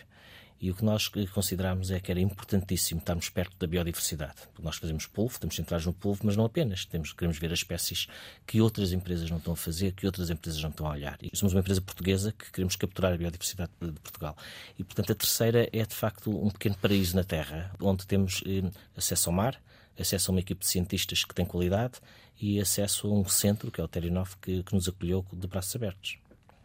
E 0.59 0.71
o 0.71 0.75
que 0.75 0.85
nós 0.85 1.07
consideramos 1.33 1.91
é 1.91 1.99
que 1.99 2.09
era 2.09 2.19
importantíssimo 2.19 2.99
estarmos 2.99 3.29
perto 3.29 3.55
da 3.59 3.67
biodiversidade. 3.67 4.35
Porque 4.53 4.63
nós 4.63 4.77
fazemos 4.77 5.05
polvo, 5.05 5.33
estamos 5.33 5.55
centrados 5.55 5.85
no 5.85 5.93
polvo, 5.93 6.21
mas 6.23 6.35
não 6.35 6.45
apenas. 6.45 6.85
Temos, 6.85 7.11
queremos 7.11 7.37
ver 7.37 7.51
as 7.51 7.59
espécies 7.59 8.07
que 8.47 8.61
outras 8.61 8.93
empresas 8.93 9.29
não 9.29 9.37
estão 9.37 9.53
a 9.53 9.55
fazer, 9.57 9.91
que 9.91 10.05
outras 10.05 10.29
empresas 10.29 10.61
não 10.61 10.69
estão 10.69 10.87
a 10.87 10.91
olhar. 10.91 11.17
E 11.21 11.35
somos 11.35 11.53
uma 11.53 11.59
empresa 11.59 11.81
portuguesa 11.81 12.31
que 12.31 12.51
queremos 12.51 12.75
capturar 12.75 13.13
a 13.13 13.17
biodiversidade 13.17 13.71
de 13.81 13.91
Portugal. 13.99 14.37
E, 14.79 14.83
portanto, 14.83 15.11
a 15.11 15.15
terceira 15.15 15.69
é, 15.71 15.85
de 15.85 15.95
facto, 15.95 16.31
um 16.31 16.49
pequeno 16.49 16.75
paraíso 16.75 17.15
na 17.15 17.23
Terra, 17.23 17.71
onde 17.79 18.07
temos 18.07 18.41
eh, 18.45 18.63
acesso 18.95 19.29
ao 19.29 19.35
mar, 19.35 19.61
acesso 19.99 20.31
a 20.31 20.33
uma 20.33 20.39
equipe 20.39 20.61
de 20.61 20.67
cientistas 20.67 21.23
que 21.23 21.35
tem 21.35 21.45
qualidade 21.45 21.99
e 22.39 22.59
acesso 22.59 23.07
a 23.07 23.11
um 23.11 23.25
centro, 23.25 23.71
que 23.71 23.79
é 23.79 23.83
o 23.83 23.87
Terinov, 23.87 24.35
que, 24.41 24.63
que 24.63 24.73
nos 24.73 24.87
acolheu 24.87 25.25
de 25.31 25.47
braços 25.47 25.75
abertos. 25.75 26.17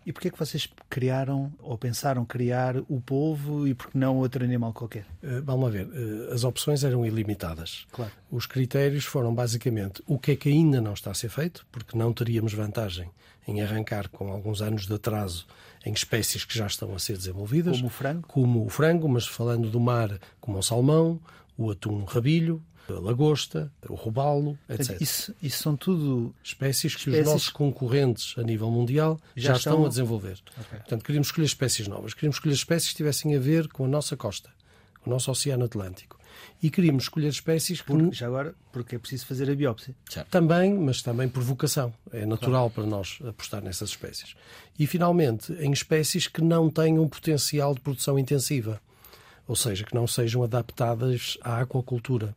E 0.04 0.12
porquê 0.12 0.28
é 0.28 0.30
que 0.30 0.38
vocês 0.38 0.68
criaram 0.88 1.52
ou 1.58 1.76
pensaram 1.76 2.24
criar 2.24 2.76
o 2.88 3.00
polvo 3.00 3.68
e 3.68 3.74
por 3.74 3.90
que 3.90 3.98
não 3.98 4.16
outro 4.16 4.42
animal 4.42 4.72
qualquer? 4.72 5.04
Uh, 5.22 5.42
vamos 5.44 5.70
ver, 5.70 5.86
uh, 5.86 6.32
as 6.32 6.42
opções 6.42 6.82
eram 6.84 7.04
ilimitadas. 7.04 7.86
Claro. 7.92 8.10
Os 8.30 8.46
critérios 8.46 9.04
foram 9.04 9.34
basicamente 9.34 10.02
o 10.06 10.18
que 10.18 10.32
é 10.32 10.36
que 10.36 10.48
ainda 10.48 10.80
não 10.80 10.94
está 10.94 11.10
a 11.10 11.14
ser 11.14 11.28
feito, 11.28 11.66
porque 11.70 11.96
não 11.96 12.12
teríamos 12.12 12.54
vantagem 12.54 13.10
em 13.46 13.60
arrancar 13.60 14.08
com 14.08 14.32
alguns 14.32 14.62
anos 14.62 14.86
de 14.86 14.94
atraso 14.94 15.46
em 15.84 15.92
espécies 15.92 16.44
que 16.44 16.56
já 16.56 16.66
estão 16.66 16.94
a 16.94 16.98
ser 16.98 17.16
desenvolvidas. 17.16 17.76
Como 17.76 17.86
o 17.86 17.90
frango? 17.90 18.28
Como 18.28 18.66
o 18.66 18.68
frango, 18.68 19.08
mas 19.08 19.26
falando 19.26 19.70
do 19.70 19.80
mar, 19.80 20.18
como 20.40 20.58
o 20.58 20.62
salmão, 20.62 21.20
o 21.56 21.70
atum 21.70 22.04
rabilho, 22.04 22.62
a 22.96 23.00
lagosta, 23.00 23.72
o 23.88 23.94
robalo, 23.94 24.58
etc. 24.68 25.00
Isso, 25.00 25.34
isso 25.42 25.62
são 25.62 25.76
tudo 25.76 26.34
espécies 26.42 26.94
que 26.94 27.00
espécies... 27.00 27.26
os 27.26 27.32
nossos 27.32 27.48
concorrentes 27.48 28.34
a 28.38 28.42
nível 28.42 28.70
mundial 28.70 29.20
já, 29.34 29.52
já 29.52 29.56
estão... 29.56 29.72
estão... 29.72 29.86
a 29.86 29.88
desenvolver. 29.88 30.38
Okay. 30.50 30.78
Portanto, 30.78 31.04
queríamos 31.04 31.28
escolher 31.28 31.46
espécies 31.46 31.88
novas. 31.88 32.14
Queríamos 32.14 32.36
escolher 32.36 32.54
espécies 32.54 32.90
que 32.90 32.96
tivessem 32.96 33.36
a 33.36 33.38
ver 33.38 33.68
com 33.68 33.84
a 33.84 33.88
nossa 33.88 34.16
costa, 34.16 34.50
com 35.02 35.10
o 35.10 35.12
nosso 35.12 35.30
Oceano 35.30 35.64
Atlântico. 35.64 36.20
E 36.62 36.70
queríamos 36.70 37.04
escolher 37.04 37.28
espécies 37.28 37.80
que. 37.80 37.92
já 38.12 38.26
agora, 38.26 38.54
porque 38.72 38.96
é 38.96 38.98
preciso 38.98 39.26
fazer 39.26 39.50
a 39.50 39.54
biópsia. 39.54 39.94
Também, 40.30 40.74
mas 40.74 41.02
também 41.02 41.28
por 41.28 41.42
vocação. 41.42 41.92
É 42.12 42.26
natural 42.26 42.70
claro. 42.70 42.88
para 42.88 42.96
nós 42.96 43.18
apostar 43.26 43.62
nessas 43.62 43.90
espécies. 43.90 44.34
E, 44.78 44.86
finalmente, 44.86 45.52
em 45.54 45.72
espécies 45.72 46.26
que 46.26 46.42
não 46.42 46.70
tenham 46.70 47.08
potencial 47.08 47.74
de 47.74 47.80
produção 47.80 48.18
intensiva. 48.18 48.80
Ou 49.48 49.56
seja, 49.56 49.84
que 49.84 49.94
não 49.94 50.06
sejam 50.06 50.42
adaptadas 50.42 51.36
à 51.42 51.60
aquacultura. 51.60 52.36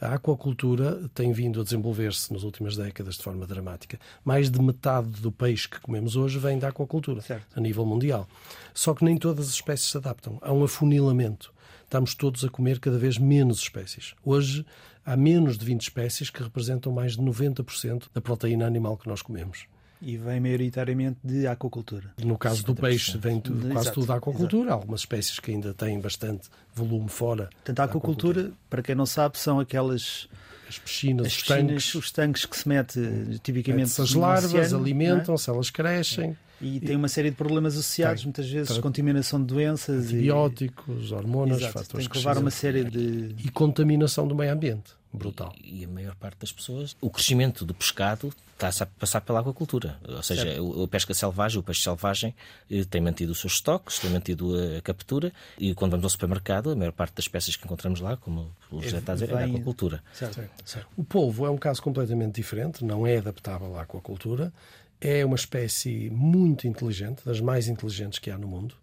A 0.00 0.14
aquacultura 0.14 1.08
tem 1.14 1.32
vindo 1.32 1.60
a 1.60 1.64
desenvolver-se 1.64 2.32
nas 2.32 2.42
últimas 2.42 2.76
décadas 2.76 3.16
de 3.16 3.22
forma 3.22 3.46
dramática. 3.46 3.98
Mais 4.24 4.50
de 4.50 4.60
metade 4.60 5.08
do 5.20 5.30
peixe 5.30 5.68
que 5.68 5.80
comemos 5.80 6.16
hoje 6.16 6.38
vem 6.38 6.58
da 6.58 6.68
aquacultura, 6.68 7.20
certo. 7.20 7.46
a 7.56 7.60
nível 7.60 7.86
mundial. 7.86 8.28
Só 8.72 8.94
que 8.94 9.04
nem 9.04 9.16
todas 9.16 9.48
as 9.48 9.54
espécies 9.54 9.90
se 9.90 9.96
adaptam. 9.96 10.38
Há 10.42 10.52
um 10.52 10.64
afunilamento. 10.64 11.52
Estamos 11.84 12.14
todos 12.14 12.44
a 12.44 12.48
comer 12.48 12.80
cada 12.80 12.98
vez 12.98 13.18
menos 13.18 13.60
espécies. 13.60 14.14
Hoje 14.24 14.66
há 15.04 15.16
menos 15.16 15.56
de 15.56 15.64
20 15.64 15.82
espécies 15.82 16.30
que 16.30 16.42
representam 16.42 16.92
mais 16.92 17.16
de 17.16 17.22
90% 17.22 18.08
da 18.12 18.20
proteína 18.20 18.66
animal 18.66 18.96
que 18.96 19.08
nós 19.08 19.22
comemos. 19.22 19.66
E 20.04 20.16
vem 20.18 20.38
maioritariamente 20.38 21.18
de 21.24 21.46
aquacultura. 21.46 22.12
No 22.22 22.36
caso 22.36 22.62
do 22.64 22.74
peixe, 22.74 23.16
vem 23.16 23.40
quase 23.40 23.68
Exato. 23.68 23.92
tudo 23.92 24.06
da 24.06 24.16
aquacultura. 24.16 24.70
Há 24.70 24.74
algumas 24.74 25.00
espécies 25.00 25.40
que 25.40 25.50
ainda 25.50 25.72
têm 25.72 25.98
bastante 25.98 26.48
volume 26.74 27.08
fora. 27.08 27.48
Portanto, 27.54 27.80
a 27.80 27.84
aquacultura, 27.84 28.40
aquacultura, 28.40 28.66
para 28.68 28.82
quem 28.82 28.94
não 28.94 29.06
sabe, 29.06 29.38
são 29.38 29.58
aquelas 29.58 30.28
as 30.68 30.78
piscinas, 30.78 31.26
as 31.26 31.32
os, 31.32 31.42
piscinas 31.42 31.66
tanques, 31.66 31.94
os 31.94 32.12
tanques 32.12 32.44
que 32.46 32.56
se 32.56 32.68
mete 32.68 33.00
tipicamente 33.42 34.00
as 34.00 34.14
larvas 34.14 34.72
é? 34.72 34.76
alimentam-se, 34.76 35.50
é? 35.50 35.52
elas 35.52 35.70
crescem 35.70 36.36
e 36.60 36.80
tem 36.80 36.96
uma 36.96 37.08
série 37.08 37.30
de 37.30 37.36
problemas 37.36 37.74
associados, 37.74 38.22
tem. 38.22 38.26
muitas 38.26 38.48
vezes 38.48 38.78
contaminação 38.78 39.40
de 39.40 39.46
doenças, 39.46 40.06
antibióticos, 40.06 41.10
e... 41.10 41.14
hormonas, 41.14 41.58
Exato, 41.58 41.72
fatores 41.74 42.06
tem 42.06 42.12
que 42.12 42.18
levar 42.18 42.38
uma 42.38 42.50
série 42.50 42.84
de 42.84 43.34
e 43.44 43.50
contaminação 43.50 44.26
do 44.26 44.34
meio 44.34 44.52
ambiente 44.52 44.92
brutal. 45.16 45.54
E, 45.62 45.80
e, 45.80 45.84
a 45.84 45.88
maior 45.88 46.14
parte 46.16 46.38
das 46.38 46.52
pessoas, 46.52 46.96
o 47.00 47.10
crescimento 47.10 47.64
do 47.64 47.72
pescado 47.72 48.32
está 48.54 48.84
a 48.84 48.86
passar 48.86 49.20
pela 49.20 49.40
aquacultura. 49.40 49.98
Ou 50.06 50.22
seja, 50.22 50.42
certo. 50.42 50.82
a 50.82 50.88
pesca 50.88 51.14
selvagem, 51.14 51.58
o 51.58 51.62
peixe 51.62 51.82
selvagem, 51.82 52.34
eh, 52.70 52.84
tem 52.84 53.00
mantido 53.00 53.32
os 53.32 53.40
seus 53.40 53.54
estoques, 53.54 53.98
tem 53.98 54.10
mantido 54.10 54.54
a, 54.54 54.80
captura 54.80 55.32
e 55.58 55.74
quando 55.74 55.92
vamos 55.92 56.04
ao 56.04 56.10
supermercado, 56.10 56.70
a 56.70 56.76
maior 56.76 56.92
parte 56.92 57.14
das 57.14 57.24
espécies 57.24 57.56
que 57.56 57.64
encontramos 57.64 58.00
lá, 58.00 58.16
como 58.16 58.54
o 58.70 58.80
José 58.80 58.98
está 58.98 59.12
a 59.12 59.14
dizer, 59.14 59.30
é 59.30 59.42
a 59.42 59.46
aquacultura. 59.46 60.02
Certo. 60.12 60.40
Certo. 60.64 60.86
O 60.96 61.04
polvo 61.04 61.46
é 61.46 61.50
um 61.50 61.58
caso 61.58 61.82
completamente 61.82 62.36
diferente, 62.36 62.84
não 62.84 63.06
é 63.06 63.18
adaptável 63.18 63.76
à 63.76 63.82
aquacultura. 63.82 64.52
É 65.00 65.24
uma 65.24 65.36
espécie 65.36 66.08
muito 66.10 66.66
inteligente, 66.66 67.22
das 67.24 67.40
mais 67.40 67.68
inteligentes 67.68 68.18
que 68.18 68.30
há 68.30 68.38
no 68.38 68.46
mundo. 68.46 68.74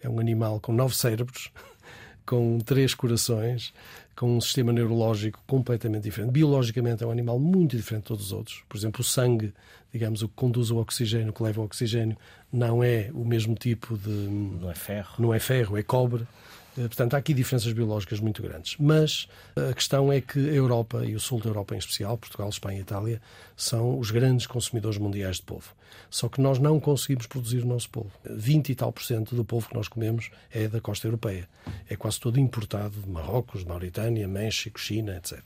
É 0.00 0.08
um 0.08 0.18
animal 0.18 0.60
com 0.60 0.72
nove 0.72 0.94
cérebros, 0.96 1.50
com 2.26 2.58
três 2.58 2.94
corações, 2.94 3.72
com 4.16 4.36
um 4.36 4.40
sistema 4.40 4.72
neurológico 4.72 5.40
completamente 5.46 6.04
diferente. 6.04 6.32
Biologicamente 6.32 7.02
é 7.02 7.06
um 7.06 7.10
animal 7.10 7.38
muito 7.38 7.76
diferente 7.76 8.02
de 8.02 8.08
todos 8.08 8.26
os 8.26 8.32
outros. 8.32 8.62
Por 8.68 8.76
exemplo, 8.76 9.00
o 9.00 9.04
sangue, 9.04 9.52
digamos, 9.92 10.22
o 10.22 10.28
que 10.28 10.34
conduz 10.34 10.70
o 10.70 10.78
oxigênio, 10.78 11.32
que 11.32 11.42
leva 11.42 11.60
o 11.60 11.64
oxigênio, 11.64 12.16
não 12.52 12.82
é 12.82 13.10
o 13.12 13.24
mesmo 13.24 13.54
tipo 13.54 13.96
de. 13.96 14.10
Não 14.10 14.70
é 14.70 14.74
ferro. 14.74 15.14
Não 15.18 15.34
é 15.34 15.38
ferro, 15.38 15.76
é 15.76 15.82
cobre. 15.82 16.26
Eh, 16.76 16.82
portanto, 16.82 17.14
há 17.14 17.18
aqui 17.18 17.34
diferenças 17.34 17.72
biológicas 17.72 18.20
muito 18.20 18.42
grandes. 18.42 18.76
Mas 18.78 19.28
eh, 19.56 19.70
a 19.70 19.74
questão 19.74 20.12
é 20.12 20.20
que 20.20 20.38
a 20.38 20.52
Europa, 20.52 21.04
e 21.04 21.14
o 21.14 21.20
sul 21.20 21.40
da 21.40 21.48
Europa 21.50 21.74
em 21.74 21.78
especial, 21.78 22.16
Portugal, 22.16 22.48
Espanha 22.48 22.78
e 22.78 22.82
Itália, 22.82 23.20
são 23.56 23.98
os 23.98 24.10
grandes 24.10 24.46
consumidores 24.46 24.98
mundiais 24.98 25.36
de 25.36 25.42
polvo. 25.42 25.74
Só 26.10 26.28
que 26.28 26.40
nós 26.40 26.58
não 26.58 26.80
conseguimos 26.80 27.26
produzir 27.26 27.62
o 27.62 27.66
nosso 27.66 27.90
polvo. 27.90 28.12
20 28.24 28.70
e 28.70 28.74
tal 28.74 28.92
por 28.92 29.02
cento 29.02 29.34
do 29.34 29.44
polvo 29.44 29.68
que 29.68 29.74
nós 29.74 29.88
comemos 29.88 30.30
é 30.50 30.66
da 30.68 30.80
costa 30.80 31.06
europeia. 31.06 31.48
É 31.88 31.96
quase 31.96 32.18
todo 32.18 32.40
importado 32.40 33.00
de 33.00 33.08
Marrocos, 33.08 33.64
Mauritânia, 33.64 34.26
México, 34.26 34.80
China, 34.80 35.16
etc. 35.16 35.40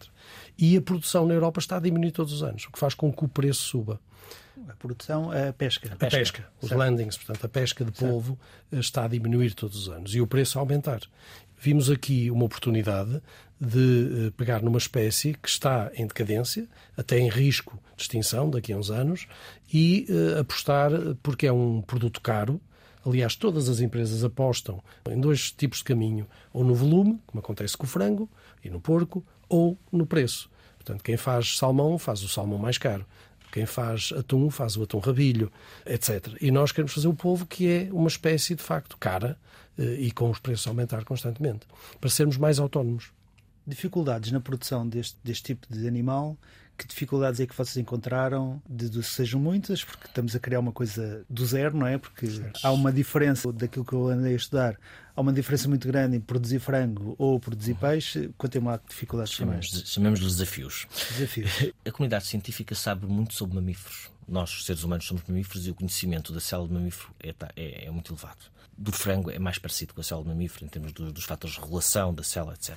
E 0.56 0.76
a 0.76 0.80
produção 0.80 1.26
na 1.26 1.34
Europa 1.34 1.58
está 1.58 1.76
a 1.76 1.80
diminuir 1.80 2.12
todos 2.12 2.32
os 2.32 2.42
anos, 2.42 2.64
o 2.64 2.72
que 2.72 2.78
faz 2.78 2.94
com 2.94 3.12
que 3.12 3.24
o 3.24 3.28
preço 3.28 3.62
suba. 3.62 4.00
A 4.68 4.74
produção, 4.74 5.30
a 5.30 5.52
pesca. 5.52 5.92
A 5.92 5.96
pesca, 5.96 6.18
pesca 6.18 6.48
os 6.60 6.70
landings, 6.70 7.16
portanto, 7.16 7.44
a 7.44 7.48
pesca 7.48 7.84
de 7.84 7.92
polvo 7.92 8.38
certo. 8.70 8.80
está 8.80 9.04
a 9.04 9.08
diminuir 9.08 9.54
todos 9.54 9.76
os 9.76 9.88
anos 9.88 10.14
e 10.14 10.20
o 10.20 10.26
preço 10.26 10.58
a 10.58 10.62
aumentar. 10.62 11.00
Vimos 11.58 11.90
aqui 11.90 12.30
uma 12.30 12.44
oportunidade 12.44 13.22
de 13.58 14.26
eh, 14.26 14.30
pegar 14.36 14.62
numa 14.62 14.76
espécie 14.76 15.34
que 15.34 15.48
está 15.48 15.90
em 15.94 16.06
decadência, 16.06 16.68
até 16.96 17.18
em 17.18 17.28
risco 17.28 17.78
de 17.96 18.02
extinção 18.02 18.50
daqui 18.50 18.72
a 18.72 18.76
uns 18.76 18.90
anos, 18.90 19.26
e 19.72 20.06
uh, 20.10 20.40
apostar, 20.40 20.90
porque 21.22 21.46
é 21.46 21.52
um 21.52 21.80
produto 21.80 22.20
caro, 22.20 22.60
Aliás, 23.06 23.36
todas 23.36 23.68
as 23.68 23.78
empresas 23.78 24.24
apostam 24.24 24.82
em 25.08 25.20
dois 25.20 25.52
tipos 25.52 25.78
de 25.78 25.84
caminho, 25.84 26.26
ou 26.52 26.64
no 26.64 26.74
volume, 26.74 27.20
como 27.24 27.38
acontece 27.38 27.76
com 27.76 27.84
o 27.84 27.86
frango 27.86 28.28
e 28.64 28.68
no 28.68 28.80
porco, 28.80 29.24
ou 29.48 29.78
no 29.92 30.04
preço. 30.04 30.50
Portanto, 30.76 31.04
quem 31.04 31.16
faz 31.16 31.56
salmão 31.56 31.98
faz 31.98 32.24
o 32.24 32.28
salmão 32.28 32.58
mais 32.58 32.78
caro. 32.78 33.06
Quem 33.56 33.64
faz 33.64 34.12
atum 34.14 34.50
faz 34.50 34.76
o 34.76 34.82
atum 34.82 34.98
rabilho, 34.98 35.50
etc. 35.86 36.36
E 36.42 36.50
nós 36.50 36.72
queremos 36.72 36.92
fazer 36.92 37.08
o 37.08 37.14
povo 37.14 37.46
que 37.46 37.66
é 37.66 37.88
uma 37.90 38.06
espécie 38.06 38.54
de 38.54 38.62
facto 38.62 38.98
cara 38.98 39.38
eh, 39.78 39.94
e 39.94 40.10
com 40.10 40.28
os 40.28 40.38
preços 40.38 40.66
a 40.66 40.70
aumentar 40.70 41.06
constantemente, 41.06 41.66
para 41.98 42.10
sermos 42.10 42.36
mais 42.36 42.58
autónomos. 42.58 43.12
Dificuldades 43.66 44.30
na 44.30 44.40
produção 44.40 44.86
deste, 44.86 45.16
deste 45.24 45.54
tipo 45.54 45.66
de 45.72 45.88
animal 45.88 46.36
que 46.76 46.86
dificuldades 46.86 47.40
é 47.40 47.46
que 47.46 47.56
vocês 47.56 47.78
encontraram? 47.78 48.60
De, 48.68 48.90
de, 48.90 49.02
sejam 49.02 49.40
muitas, 49.40 49.82
porque 49.82 50.06
estamos 50.06 50.36
a 50.36 50.38
criar 50.38 50.60
uma 50.60 50.72
coisa 50.72 51.24
do 51.26 51.46
zero, 51.46 51.74
não 51.74 51.86
é? 51.86 51.96
Porque 51.96 52.26
certo. 52.26 52.60
há 52.62 52.70
uma 52.72 52.92
diferença 52.92 53.50
daquilo 53.50 53.86
que 53.86 53.94
eu 53.94 54.08
andei 54.08 54.34
a 54.34 54.36
estudar. 54.36 54.78
Há 55.16 55.20
uma 55.22 55.32
diferença 55.32 55.66
muito 55.66 55.88
grande 55.88 56.18
em 56.18 56.20
produzir 56.20 56.58
frango 56.58 57.14
ou 57.18 57.40
produzir 57.40 57.74
peixe. 57.74 58.30
Contem-me 58.36 58.66
lá 58.66 58.78
que 58.78 58.90
dificuldades 58.90 59.32
chamamos, 59.32 59.82
chamamos-lhe 59.86 60.26
desafios. 60.26 60.86
Desafios. 61.12 61.50
A 61.86 61.90
comunidade 61.90 62.26
científica 62.26 62.74
sabe 62.74 63.06
muito 63.06 63.32
sobre 63.32 63.54
mamíferos. 63.54 64.10
Nós, 64.28 64.64
seres 64.64 64.84
humanos, 64.84 65.06
somos 65.06 65.22
mamíferos 65.26 65.66
e 65.66 65.70
o 65.70 65.74
conhecimento 65.74 66.34
da 66.34 66.40
célula 66.40 66.68
de 66.68 66.74
mamífero 66.74 67.08
é, 67.22 67.34
é, 67.56 67.86
é 67.86 67.90
muito 67.90 68.12
elevado 68.12 68.54
do 68.78 68.92
frango 68.92 69.30
é 69.30 69.38
mais 69.38 69.58
parecido 69.58 69.94
com 69.94 70.02
a 70.02 70.04
célula 70.04 70.28
mamífera 70.28 70.66
em 70.66 70.68
termos 70.68 70.92
dos, 70.92 71.10
dos 71.10 71.24
fatores 71.24 71.56
de 71.56 71.62
regulação 71.62 72.12
da 72.12 72.22
célula, 72.22 72.54
etc. 72.54 72.76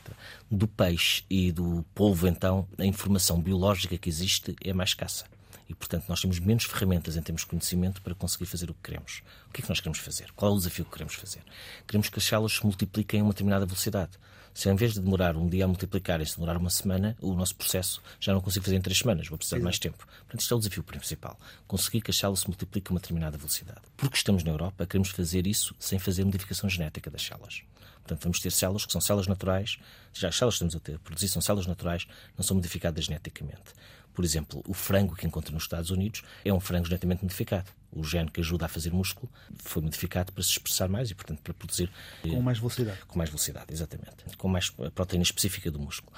Do 0.49 0.67
peixe 0.67 1.23
e 1.29 1.51
do 1.51 1.83
polvo, 1.93 2.25
então, 2.27 2.65
a 2.77 2.85
informação 2.85 3.41
biológica 3.41 3.97
que 3.97 4.07
existe 4.07 4.55
é 4.63 4.71
mais 4.71 4.91
escassa. 4.91 5.25
E, 5.69 5.75
portanto, 5.75 6.05
nós 6.09 6.19
temos 6.19 6.39
menos 6.39 6.63
ferramentas 6.63 7.15
em 7.15 7.21
termos 7.21 7.43
de 7.43 7.47
conhecimento 7.47 8.01
para 8.01 8.15
conseguir 8.15 8.47
fazer 8.47 8.71
o 8.71 8.73
que 8.73 8.81
queremos. 8.81 9.21
O 9.47 9.53
que 9.53 9.61
é 9.61 9.63
que 9.63 9.69
nós 9.69 9.79
queremos 9.79 9.99
fazer? 9.99 10.31
Qual 10.35 10.51
é 10.51 10.55
o 10.55 10.57
desafio 10.57 10.83
que 10.83 10.91
queremos 10.91 11.13
fazer? 11.13 11.43
Queremos 11.87 12.09
que 12.09 12.17
as 12.17 12.25
células 12.25 12.53
se 12.53 12.63
multipliquem 12.63 13.21
a 13.21 13.23
uma 13.23 13.31
determinada 13.31 13.67
velocidade. 13.67 14.11
Se 14.51 14.67
em 14.67 14.75
vez 14.75 14.93
de 14.93 14.99
demorar 14.99 15.37
um 15.37 15.47
dia 15.47 15.65
a 15.65 15.67
multiplicarem-se, 15.67 16.33
demorar 16.33 16.57
uma 16.57 16.71
semana, 16.71 17.15
o 17.21 17.35
nosso 17.35 17.55
processo 17.55 18.01
já 18.19 18.33
não 18.33 18.41
consigo 18.41 18.65
fazer 18.65 18.77
em 18.77 18.81
três 18.81 18.97
semanas, 18.97 19.27
vou 19.27 19.37
precisar 19.37 19.57
de 19.57 19.63
mais 19.63 19.77
tempo. 19.77 20.05
Portanto, 20.07 20.41
isto 20.41 20.53
é 20.53 20.57
o 20.57 20.59
desafio 20.59 20.83
principal. 20.83 21.39
Conseguir 21.67 22.01
que 22.01 22.09
as 22.09 22.17
células 22.17 22.39
se 22.39 22.47
multipliquem 22.47 22.91
a 22.91 22.93
uma 22.95 22.99
determinada 22.99 23.37
velocidade. 23.37 23.81
Porque 23.95 24.17
estamos 24.17 24.43
na 24.43 24.51
Europa, 24.51 24.87
queremos 24.87 25.09
fazer 25.09 25.45
isso 25.45 25.75
sem 25.79 25.99
fazer 25.99 26.25
modificação 26.25 26.67
genética 26.67 27.11
das 27.11 27.21
células. 27.21 27.61
Portanto, 28.09 28.23
vamos 28.23 28.39
ter 28.39 28.51
células 28.51 28.85
que 28.87 28.91
são 28.91 28.99
células 28.99 29.27
naturais, 29.27 29.77
já 30.13 30.29
as 30.29 30.35
células 30.35 30.55
que 30.55 30.65
estamos 30.65 30.75
a 30.75 30.79
ter, 30.79 30.97
produzir 30.99 31.27
são 31.27 31.41
células 31.43 31.67
naturais, 31.67 32.07
não 32.35 32.43
são 32.43 32.55
modificadas 32.55 33.05
geneticamente. 33.05 33.73
Por 34.19 34.25
exemplo, 34.25 34.61
o 34.67 34.73
frango 34.73 35.15
que 35.15 35.25
encontra 35.25 35.53
nos 35.53 35.63
Estados 35.63 35.91
Unidos 35.91 36.23
é 36.43 36.51
um 36.51 36.59
frango 36.59 36.85
geneticamente 36.87 37.23
modificado. 37.23 37.71
O 37.89 38.03
gene 38.03 38.29
que 38.29 38.41
ajuda 38.41 38.65
a 38.65 38.67
fazer 38.67 38.91
músculo 38.91 39.31
foi 39.63 39.81
modificado 39.81 40.33
para 40.33 40.43
se 40.43 40.49
expressar 40.49 40.89
mais 40.89 41.09
e, 41.09 41.15
portanto, 41.15 41.39
para 41.41 41.53
produzir. 41.53 41.89
Com 42.21 42.41
mais 42.41 42.57
velocidade. 42.57 42.99
Com 43.07 43.17
mais 43.17 43.29
velocidade, 43.29 43.67
exatamente. 43.69 44.35
Com 44.37 44.49
mais 44.49 44.71
proteína 44.93 45.23
específica 45.23 45.71
do 45.71 45.79
músculo. 45.79 46.11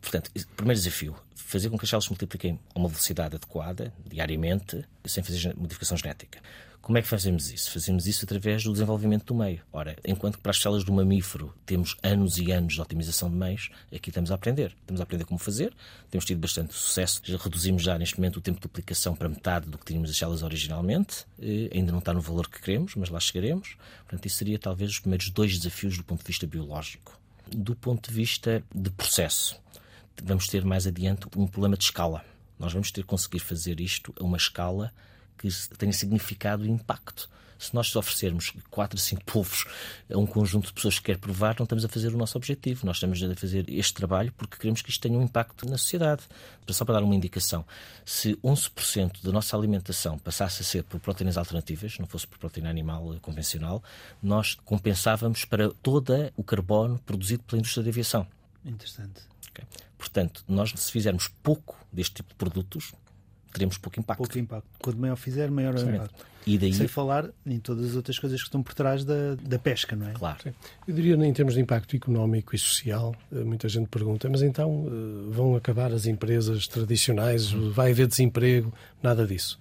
Portanto, 0.00 0.30
primeiro 0.54 0.78
desafio, 0.80 1.16
fazer 1.34 1.68
com 1.68 1.76
que 1.76 1.84
as 1.84 1.90
células 1.90 2.04
se 2.04 2.10
multipliquem 2.10 2.60
a 2.72 2.78
uma 2.78 2.88
velocidade 2.88 3.34
adequada, 3.34 3.92
diariamente, 4.06 4.84
sem 5.04 5.24
fazer 5.24 5.52
modificação 5.56 5.96
genética. 5.96 6.38
Como 6.82 6.98
é 6.98 7.02
que 7.02 7.06
fazemos 7.06 7.48
isso? 7.48 7.70
Fazemos 7.70 8.08
isso 8.08 8.24
através 8.24 8.64
do 8.64 8.72
desenvolvimento 8.72 9.26
do 9.26 9.36
meio. 9.36 9.62
Ora, 9.72 9.96
enquanto 10.04 10.36
que 10.36 10.42
para 10.42 10.50
as 10.50 10.60
células 10.60 10.82
do 10.82 10.92
mamífero 10.92 11.54
temos 11.64 11.96
anos 12.02 12.38
e 12.38 12.50
anos 12.50 12.74
de 12.74 12.80
otimização 12.80 13.30
de 13.30 13.36
meios, 13.36 13.70
aqui 13.94 14.10
estamos 14.10 14.32
a 14.32 14.34
aprender. 14.34 14.74
Estamos 14.80 15.00
a 15.00 15.04
aprender 15.04 15.24
como 15.24 15.38
fazer, 15.38 15.72
temos 16.10 16.24
tido 16.24 16.40
bastante 16.40 16.74
sucesso. 16.74 17.22
Já 17.22 17.38
reduzimos 17.38 17.84
já 17.84 17.96
neste 17.96 18.18
momento 18.18 18.38
o 18.38 18.40
tempo 18.40 18.56
de 18.56 18.62
duplicação 18.62 19.14
para 19.14 19.28
metade 19.28 19.68
do 19.68 19.78
que 19.78 19.84
tínhamos 19.84 20.10
as 20.10 20.16
células 20.16 20.42
originalmente. 20.42 21.24
E 21.38 21.70
ainda 21.72 21.92
não 21.92 22.00
está 22.00 22.12
no 22.12 22.20
valor 22.20 22.48
que 22.48 22.60
queremos, 22.60 22.96
mas 22.96 23.08
lá 23.10 23.20
chegaremos. 23.20 23.76
Portanto, 24.00 24.26
isso 24.26 24.38
seria 24.38 24.58
talvez 24.58 24.90
os 24.90 24.98
primeiros 24.98 25.30
dois 25.30 25.56
desafios 25.56 25.96
do 25.96 26.02
ponto 26.02 26.22
de 26.22 26.26
vista 26.26 26.48
biológico. 26.48 27.16
Do 27.48 27.76
ponto 27.76 28.10
de 28.10 28.16
vista 28.16 28.60
de 28.74 28.90
processo, 28.90 29.56
vamos 30.20 30.48
ter 30.48 30.64
mais 30.64 30.84
adiante 30.84 31.28
um 31.36 31.46
problema 31.46 31.76
de 31.76 31.84
escala. 31.84 32.24
Nós 32.58 32.72
vamos 32.72 32.90
ter 32.90 33.02
que 33.02 33.06
conseguir 33.06 33.38
fazer 33.38 33.80
isto 33.80 34.12
a 34.18 34.24
uma 34.24 34.36
escala 34.36 34.92
que 35.42 35.76
tenha 35.76 35.92
significado 35.92 36.64
e 36.64 36.70
impacto. 36.70 37.28
Se 37.58 37.72
nós 37.76 37.94
oferecermos 37.94 38.52
quatro, 38.68 38.98
cinco 38.98 39.24
povos 39.24 39.64
a 40.12 40.18
um 40.18 40.26
conjunto 40.26 40.66
de 40.66 40.72
pessoas 40.72 40.98
que 40.98 41.04
quer 41.04 41.18
provar, 41.18 41.54
não 41.56 41.62
estamos 41.62 41.84
a 41.84 41.88
fazer 41.88 42.12
o 42.12 42.16
nosso 42.18 42.36
objetivo. 42.36 42.84
Nós 42.84 42.96
estamos 42.96 43.22
a 43.22 43.36
fazer 43.36 43.70
este 43.70 43.94
trabalho 43.94 44.32
porque 44.36 44.56
queremos 44.56 44.82
que 44.82 44.90
isto 44.90 45.00
tenha 45.00 45.16
um 45.16 45.22
impacto 45.22 45.64
na 45.68 45.78
sociedade. 45.78 46.22
Só 46.68 46.84
para 46.84 46.94
dar 46.94 47.04
uma 47.04 47.14
indicação, 47.14 47.64
se 48.04 48.34
11% 48.36 49.22
da 49.22 49.30
nossa 49.30 49.56
alimentação 49.56 50.18
passasse 50.18 50.62
a 50.62 50.64
ser 50.64 50.82
por 50.82 50.98
proteínas 50.98 51.36
alternativas, 51.36 51.98
não 52.00 52.06
fosse 52.06 52.26
por 52.26 52.36
proteína 52.36 52.68
animal 52.68 53.16
convencional, 53.22 53.80
nós 54.20 54.56
compensávamos 54.64 55.44
para 55.44 55.70
todo 55.70 56.32
o 56.36 56.42
carbono 56.42 56.98
produzido 57.06 57.44
pela 57.44 57.60
indústria 57.60 57.84
da 57.84 57.90
aviação. 57.90 58.26
Interessante. 58.64 59.20
Okay? 59.50 59.64
Portanto, 59.96 60.42
nós 60.48 60.72
se 60.74 60.90
fizermos 60.90 61.28
pouco 61.42 61.76
deste 61.92 62.16
tipo 62.16 62.30
de 62.30 62.34
produtos, 62.34 62.92
teremos 63.52 63.78
pouco 63.78 64.00
impacto. 64.00 64.18
Pouco 64.18 64.38
impacto. 64.38 64.66
Quanto 64.80 64.98
maior 64.98 65.16
fizer, 65.16 65.50
maior 65.50 65.76
é 65.76 65.82
o 65.82 65.94
impacto. 65.94 66.26
E 66.46 66.58
daí... 66.58 66.72
Sem 66.72 66.88
falar 66.88 67.30
em 67.46 67.58
todas 67.58 67.90
as 67.90 67.96
outras 67.96 68.18
coisas 68.18 68.40
que 68.40 68.48
estão 68.48 68.62
por 68.62 68.74
trás 68.74 69.04
da, 69.04 69.36
da 69.40 69.58
pesca, 69.58 69.94
não 69.94 70.08
é? 70.08 70.12
Claro. 70.12 70.42
Sim. 70.42 70.52
Eu 70.88 70.94
diria, 70.94 71.14
em 71.14 71.32
termos 71.32 71.54
de 71.54 71.60
impacto 71.60 71.94
económico 71.94 72.54
e 72.54 72.58
social, 72.58 73.14
eh, 73.32 73.44
muita 73.44 73.68
gente 73.68 73.88
pergunta, 73.88 74.28
mas 74.28 74.42
então 74.42 74.86
eh, 74.86 75.30
vão 75.30 75.54
acabar 75.54 75.92
as 75.92 76.06
empresas 76.06 76.66
tradicionais, 76.66 77.52
vai 77.52 77.92
haver 77.92 78.08
desemprego? 78.08 78.72
Nada 79.02 79.26
disso. 79.26 79.58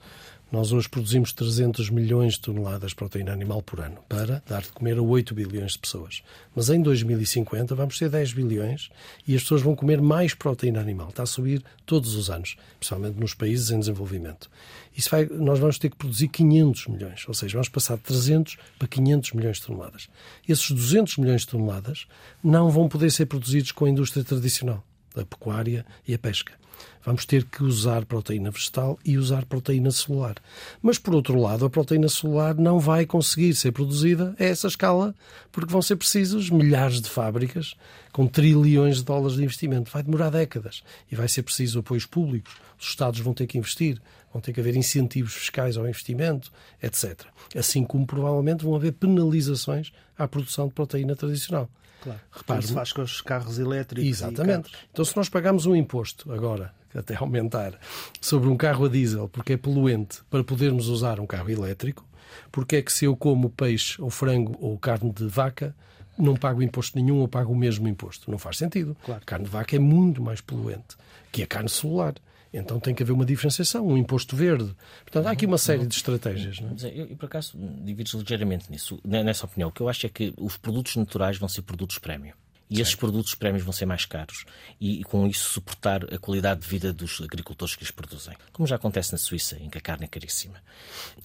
Nós 0.51 0.73
hoje 0.73 0.89
produzimos 0.89 1.31
300 1.31 1.89
milhões 1.89 2.33
de 2.33 2.41
toneladas 2.41 2.89
de 2.89 2.95
proteína 2.95 3.31
animal 3.31 3.61
por 3.61 3.79
ano 3.79 3.99
para 4.09 4.43
dar 4.45 4.61
de 4.61 4.67
comer 4.67 4.97
a 4.97 5.01
8 5.01 5.33
bilhões 5.33 5.71
de 5.73 5.79
pessoas. 5.79 6.21
Mas 6.53 6.69
em 6.69 6.81
2050 6.81 7.73
vamos 7.73 7.97
ter 7.97 8.09
10 8.09 8.33
bilhões 8.33 8.89
e 9.25 9.33
as 9.33 9.43
pessoas 9.43 9.61
vão 9.61 9.77
comer 9.77 10.01
mais 10.01 10.33
proteína 10.33 10.81
animal. 10.81 11.07
Está 11.07 11.23
a 11.23 11.25
subir 11.25 11.63
todos 11.85 12.15
os 12.15 12.29
anos, 12.29 12.57
principalmente 12.77 13.17
nos 13.17 13.33
países 13.33 13.71
em 13.71 13.79
desenvolvimento. 13.79 14.49
Isso 14.93 15.09
vai, 15.09 15.25
nós 15.25 15.57
vamos 15.57 15.79
ter 15.79 15.89
que 15.89 15.95
produzir 15.95 16.27
500 16.27 16.87
milhões, 16.87 17.25
ou 17.29 17.33
seja, 17.33 17.53
vamos 17.53 17.69
passar 17.69 17.95
de 17.95 18.03
300 18.03 18.57
para 18.77 18.89
500 18.89 19.31
milhões 19.31 19.57
de 19.57 19.67
toneladas. 19.67 20.09
Esses 20.45 20.69
200 20.69 21.15
milhões 21.15 21.41
de 21.41 21.47
toneladas 21.47 22.07
não 22.43 22.69
vão 22.69 22.89
poder 22.89 23.09
ser 23.09 23.25
produzidos 23.25 23.71
com 23.71 23.85
a 23.85 23.89
indústria 23.89 24.21
tradicional, 24.21 24.83
a 25.15 25.23
pecuária 25.23 25.85
e 26.05 26.13
a 26.13 26.19
pesca 26.19 26.60
vamos 27.03 27.25
ter 27.25 27.45
que 27.45 27.63
usar 27.63 28.05
proteína 28.05 28.51
vegetal 28.51 28.99
e 29.03 29.17
usar 29.17 29.45
proteína 29.45 29.91
celular. 29.91 30.35
Mas, 30.81 30.97
por 30.97 31.15
outro 31.15 31.39
lado, 31.39 31.65
a 31.65 31.69
proteína 31.69 32.09
celular 32.09 32.55
não 32.55 32.79
vai 32.79 33.05
conseguir 33.05 33.55
ser 33.55 33.71
produzida 33.71 34.35
a 34.39 34.43
essa 34.43 34.67
escala, 34.67 35.15
porque 35.51 35.71
vão 35.71 35.81
ser 35.81 35.95
precisos 35.95 36.49
milhares 36.49 37.01
de 37.01 37.09
fábricas 37.09 37.75
com 38.11 38.27
trilhões 38.27 38.97
de 38.97 39.03
dólares 39.03 39.37
de 39.37 39.43
investimento. 39.43 39.91
Vai 39.91 40.03
demorar 40.03 40.29
décadas 40.29 40.83
e 41.11 41.15
vai 41.15 41.27
ser 41.27 41.43
preciso 41.43 41.79
apoios 41.79 42.05
públicos. 42.05 42.53
Os 42.79 42.87
Estados 42.87 43.19
vão 43.19 43.33
ter 43.33 43.47
que 43.47 43.57
investir, 43.57 44.01
vão 44.31 44.41
ter 44.41 44.53
que 44.53 44.59
haver 44.59 44.75
incentivos 44.75 45.33
fiscais 45.33 45.77
ao 45.77 45.87
investimento, 45.87 46.51
etc. 46.81 47.25
Assim 47.55 47.83
como 47.83 48.05
provavelmente 48.05 48.63
vão 48.63 48.75
haver 48.75 48.93
penalizações 48.93 49.91
à 50.17 50.27
produção 50.27 50.67
de 50.67 50.73
proteína 50.73 51.15
tradicional. 51.15 51.69
Claro. 52.01 52.19
Repare, 52.31 52.65
se 52.65 52.73
faz 52.73 52.91
com 52.91 53.01
os 53.01 53.21
carros 53.21 53.59
elétricos. 53.59 54.09
Exatamente. 54.09 54.71
Então, 54.91 55.05
se 55.05 55.15
nós 55.15 55.29
pagamos 55.29 55.65
um 55.65 55.75
imposto 55.75 56.31
agora, 56.31 56.73
até 56.93 57.15
aumentar, 57.15 57.79
sobre 58.19 58.49
um 58.49 58.57
carro 58.57 58.85
a 58.85 58.89
diesel 58.89 59.29
porque 59.29 59.53
é 59.53 59.57
poluente, 59.57 60.21
para 60.29 60.43
podermos 60.43 60.87
usar 60.87 61.19
um 61.19 61.27
carro 61.27 61.49
elétrico, 61.49 62.05
porque 62.51 62.77
é 62.77 62.81
que 62.81 62.91
se 62.91 63.05
eu 63.05 63.15
como 63.15 63.49
peixe 63.49 64.01
ou 64.01 64.09
frango 64.09 64.57
ou 64.59 64.77
carne 64.77 65.11
de 65.11 65.27
vaca, 65.27 65.75
não 66.17 66.35
pago 66.35 66.61
imposto 66.61 66.97
nenhum 66.97 67.19
ou 67.19 67.27
pago 67.27 67.51
o 67.53 67.55
mesmo 67.55 67.87
imposto? 67.87 68.29
Não 68.29 68.37
faz 68.37 68.57
sentido. 68.57 68.95
Claro. 69.03 69.21
A 69.21 69.25
carne 69.25 69.45
de 69.45 69.51
vaca 69.51 69.75
é 69.75 69.79
muito 69.79 70.21
mais 70.21 70.41
poluente 70.41 70.97
que 71.31 71.43
a 71.43 71.47
carne 71.47 71.69
celular. 71.69 72.15
Então 72.53 72.79
tem 72.79 72.93
que 72.93 73.01
haver 73.01 73.13
uma 73.13 73.25
diferenciação, 73.25 73.87
um 73.87 73.97
imposto 73.97 74.35
verde. 74.35 74.75
Portanto, 75.03 75.27
há 75.27 75.31
aqui 75.31 75.45
uma 75.45 75.57
série 75.57 75.85
de 75.85 75.95
estratégias. 75.95 76.59
Não 76.59 76.69
é? 76.69 76.89
Eu, 76.93 77.05
eu, 77.07 77.15
por 77.15 77.25
acaso, 77.25 77.57
divido 77.83 78.09
ligeiramente 78.19 78.69
nisso, 78.69 78.99
nessa 79.05 79.45
opinião. 79.45 79.69
O 79.69 79.71
que 79.71 79.81
eu 79.81 79.87
acho 79.87 80.05
é 80.05 80.09
que 80.09 80.33
os 80.37 80.57
produtos 80.57 80.95
naturais 80.97 81.37
vão 81.37 81.47
ser 81.47 81.61
produtos 81.61 81.97
prémio. 81.97 82.33
E 82.71 82.79
esses 82.79 82.95
produtos 82.95 83.35
prémios 83.35 83.65
vão 83.65 83.73
ser 83.73 83.85
mais 83.85 84.05
caros 84.05 84.45
e, 84.79 85.01
e, 85.01 85.03
com 85.03 85.27
isso 85.27 85.49
suportar 85.49 86.05
a 86.05 86.17
qualidade 86.17 86.61
de 86.61 86.67
vida 86.69 86.93
dos 86.93 87.19
agricultores 87.19 87.75
que 87.75 87.83
os 87.83 87.91
produzem. 87.91 88.33
Como 88.53 88.65
já 88.65 88.77
acontece 88.77 89.11
na 89.11 89.17
Suíça, 89.17 89.57
em 89.59 89.69
que 89.69 89.77
a 89.77 89.81
carne 89.81 90.05
é 90.05 90.07
caríssima. 90.07 90.55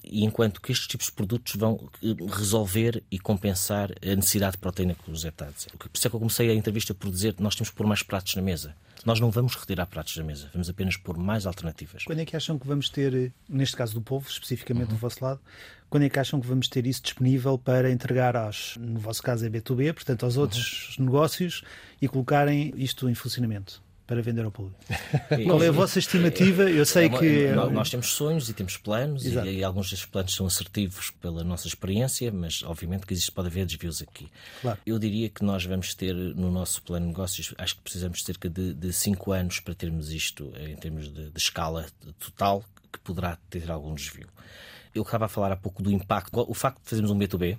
E 0.03 0.25
enquanto 0.25 0.59
que 0.59 0.73
estes 0.73 0.87
tipos 0.87 1.05
de 1.05 1.13
produtos 1.13 1.55
vão 1.55 1.89
eh, 2.03 2.15
resolver 2.35 3.01
e 3.09 3.17
compensar 3.17 3.91
a 3.91 4.15
necessidade 4.15 4.53
de 4.53 4.57
proteína 4.57 4.93
que 4.93 5.09
o 5.09 5.15
José 5.15 5.29
está 5.29 5.47
a 5.47 5.51
dizer. 5.51 5.71
Por 5.77 5.89
isso 5.93 6.05
é 6.05 6.09
que 6.09 6.15
eu 6.17 6.19
comecei 6.19 6.49
a 6.49 6.53
entrevista 6.53 6.93
por 6.93 7.09
dizer 7.09 7.33
que 7.33 7.41
nós 7.41 7.55
temos 7.55 7.69
que 7.69 7.77
pôr 7.77 7.87
mais 7.87 8.03
pratos 8.03 8.35
na 8.35 8.41
mesa. 8.41 8.75
Nós 9.05 9.21
não 9.21 9.31
vamos 9.31 9.55
retirar 9.55 9.85
pratos 9.85 10.17
da 10.17 10.23
mesa, 10.23 10.49
vamos 10.51 10.69
apenas 10.69 10.97
pôr 10.97 11.17
mais 11.17 11.45
alternativas. 11.45 12.03
Quando 12.03 12.19
é 12.19 12.25
que 12.25 12.35
acham 12.35 12.59
que 12.59 12.67
vamos 12.67 12.89
ter, 12.89 13.31
neste 13.47 13.75
caso 13.75 13.93
do 13.93 14.01
povo, 14.01 14.27
especificamente 14.27 14.89
uhum. 14.89 14.95
do 14.95 14.97
vosso 14.97 15.23
lado, 15.23 15.39
quando 15.89 16.03
é 16.03 16.09
que 16.09 16.19
acham 16.19 16.39
que 16.39 16.47
vamos 16.47 16.67
ter 16.67 16.85
isso 16.85 17.01
disponível 17.01 17.57
para 17.57 17.91
entregar 17.91 18.35
aos, 18.35 18.75
no 18.77 18.99
vosso 18.99 19.21
caso 19.23 19.45
é 19.45 19.49
B2B, 19.49 19.93
portanto 19.93 20.23
aos 20.23 20.37
outros 20.37 20.95
uhum. 20.97 21.05
negócios 21.05 21.63
e 22.01 22.07
colocarem 22.07 22.73
isto 22.77 23.09
em 23.09 23.13
funcionamento? 23.13 23.81
para 24.07 24.21
vender 24.21 24.45
ao 24.45 24.51
público. 24.51 24.79
Qual 25.45 25.61
é 25.61 25.67
a 25.67 25.71
vossa 25.71 25.99
estimativa? 25.99 26.63
Eu 26.63 26.85
sei 26.85 27.07
É 27.07 27.09
que. 27.09 27.51
nós, 27.51 27.71
nós 27.73 27.89
temos 27.89 28.07
sonhos 28.07 28.49
e 28.49 28.53
temos 28.53 28.77
planos 28.77 29.25
e, 29.25 29.27
Exato. 29.27 29.47
e 29.47 29.63
alguns 29.63 29.89
destes 29.89 30.07
planos 30.07 30.33
são 30.33 30.45
assertivos 30.47 31.11
pela 31.21 31.43
nossa 31.43 31.67
experiência, 31.67 32.31
mas 32.31 32.63
obviamente 32.63 33.05
que 33.05 33.13
existe, 33.13 33.33
pode 33.33 33.49
haver 33.49 33.65
desvios 33.65 34.01
aqui. 34.01 34.29
Claro. 34.61 34.79
Eu 34.85 34.97
diria 34.97 35.29
que 35.29 35.43
nós 35.43 35.65
vamos 35.65 35.93
ter 35.93 36.15
no 36.15 36.49
nosso 36.49 36.81
plano 36.83 37.05
de 37.05 37.11
negócios, 37.11 37.53
acho 37.57 37.75
que 37.75 37.81
precisamos 37.81 38.19
de 38.19 38.25
cerca 38.25 38.49
de, 38.49 38.73
de 38.73 38.93
cinco 38.93 39.33
anos 39.33 39.59
para 39.59 39.75
termos 39.75 40.09
isto 40.09 40.53
em 40.57 40.77
termos 40.77 41.11
de, 41.11 41.29
de 41.29 41.37
escala 41.37 41.85
total, 42.17 42.63
que 42.93 42.99
poderá 42.99 43.37
ter 43.49 43.69
algum 43.69 43.93
desvio. 43.93 44.29
Eu 44.97 45.03
estava 45.03 45.25
a 45.25 45.27
falar 45.27 45.51
há 45.51 45.55
pouco 45.55 45.81
do 45.81 45.91
impacto. 45.91 46.31
O 46.47 46.53
facto 46.53 46.81
de 46.81 46.89
fazermos 46.89 47.11
um 47.11 47.17
B2B 47.17 47.57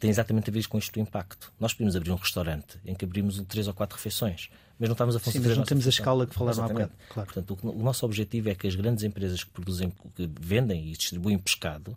tem 0.00 0.10
exatamente 0.10 0.50
a 0.50 0.52
ver 0.52 0.66
com 0.66 0.76
isto 0.76 0.92
do 0.92 1.00
impacto. 1.00 1.52
Nós 1.58 1.72
podíamos 1.72 1.96
abrir 1.96 2.10
um 2.10 2.16
restaurante 2.16 2.78
em 2.84 2.94
que 2.94 3.04
abrimos 3.04 3.40
três 3.48 3.68
ou 3.68 3.74
quatro 3.74 3.96
refeições, 3.96 4.50
mas 4.78 4.88
não 4.88 4.94
estávamos 4.94 5.16
a 5.16 5.18
Sim, 5.18 5.24
fazer 5.24 5.48
mas 5.48 5.56
não 5.56 5.64
temos 5.64 5.86
a 5.86 5.90
escala 5.90 6.26
que 6.26 6.34
falaram 6.34 6.64
há 6.64 6.68
bocado, 6.68 6.92
claro. 7.08 7.32
Portanto, 7.32 7.58
o 7.62 7.82
nosso 7.82 8.04
objetivo 8.04 8.50
é 8.50 8.54
que 8.54 8.66
as 8.66 8.74
grandes 8.74 9.04
empresas 9.04 9.44
que 9.44 9.50
produzem, 9.50 9.92
que 10.14 10.28
vendem 10.40 10.88
e 10.88 10.92
distribuem 10.92 11.38
pescado 11.38 11.96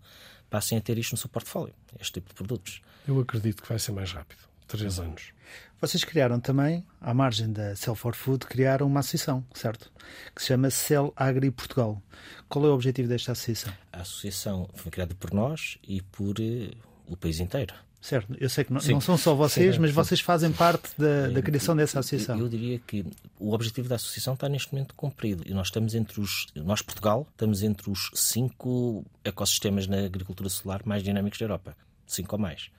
passem 0.49 0.77
a 0.77 0.81
ter 0.81 0.97
isto 0.97 1.11
no 1.11 1.17
seu 1.17 1.29
portfólio, 1.29 1.73
este 1.99 2.13
tipo 2.13 2.29
de 2.29 2.35
produtos. 2.35 2.81
Eu 3.07 3.19
acredito 3.19 3.61
que 3.61 3.67
vai 3.67 3.79
ser 3.79 3.91
mais 3.91 4.11
rápido. 4.11 4.39
Três 4.67 4.99
anos. 4.99 5.31
Vocês 5.79 6.03
criaram 6.03 6.39
também, 6.39 6.83
à 6.99 7.13
margem 7.13 7.51
da 7.51 7.75
Cell 7.75 7.93
for 7.93 8.15
Food, 8.15 8.45
criaram 8.47 8.87
uma 8.87 8.99
associação, 9.01 9.45
certo? 9.53 9.91
Que 10.35 10.41
se 10.41 10.47
chama 10.47 10.69
Cell 10.71 11.13
Agri 11.15 11.51
Portugal. 11.51 12.01
Qual 12.49 12.65
é 12.65 12.69
o 12.69 12.73
objetivo 12.73 13.07
desta 13.07 13.33
associação? 13.33 13.71
A 13.93 14.01
associação 14.01 14.67
foi 14.73 14.91
criada 14.91 15.13
por 15.13 15.31
nós 15.31 15.77
e 15.87 16.01
por 16.01 16.35
eh, 16.39 16.71
o 17.07 17.15
país 17.15 17.39
inteiro. 17.39 17.75
Certo, 18.01 18.35
eu 18.39 18.49
sei 18.49 18.63
que 18.63 18.71
não, 18.71 18.79
não 18.81 19.01
são 19.01 19.17
só 19.17 19.35
vocês, 19.35 19.75
Sim. 19.75 19.81
mas 19.81 19.91
vocês 19.91 20.21
fazem 20.21 20.51
parte 20.51 20.89
da, 20.97 21.27
da 21.29 21.41
criação 21.41 21.75
dessa 21.75 21.97
Eu, 21.97 21.99
associação. 21.99 22.39
eu 22.39 22.47
diria 22.47 22.79
que 22.79 23.05
o 23.39 23.53
objetivo 23.53 23.89
da 23.89 23.95
associação 23.95 24.33
está 24.33 24.47
neste 24.47 24.71
momento 24.71 24.95
cumprido. 24.95 25.43
E 25.45 25.53
nós 25.53 25.67
estamos 25.67 25.93
entre 25.93 26.21
os. 26.21 26.47
Nós, 26.55 26.81
Portugal, 26.81 27.27
estamos 27.31 27.63
entre 27.63 27.89
os 27.89 28.09
cinco 28.13 29.03
ecossistemas 29.23 29.87
na 29.87 30.05
agricultura 30.05 30.47
solar 30.49 30.81
mais 30.85 31.03
dinâmicos 31.03 31.37
da 31.37 31.45
Europa. 31.45 31.75
Cinco 32.05 32.35
ou 32.35 32.41
mais. 32.41 32.69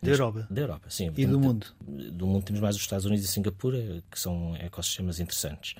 Da 0.00 0.10
Europa? 0.10 0.46
Da 0.48 0.60
Europa, 0.60 0.90
sim. 0.90 1.12
E 1.16 1.26
do 1.26 1.40
mundo? 1.40 1.66
do 1.80 2.26
mundo 2.26 2.44
temos 2.44 2.60
mais 2.60 2.76
os 2.76 2.82
Estados 2.82 3.04
Unidos 3.04 3.24
e 3.24 3.28
Singapura, 3.28 4.02
que 4.10 4.18
são 4.18 4.54
ecossistemas 4.56 5.18
interessantes. 5.18 5.74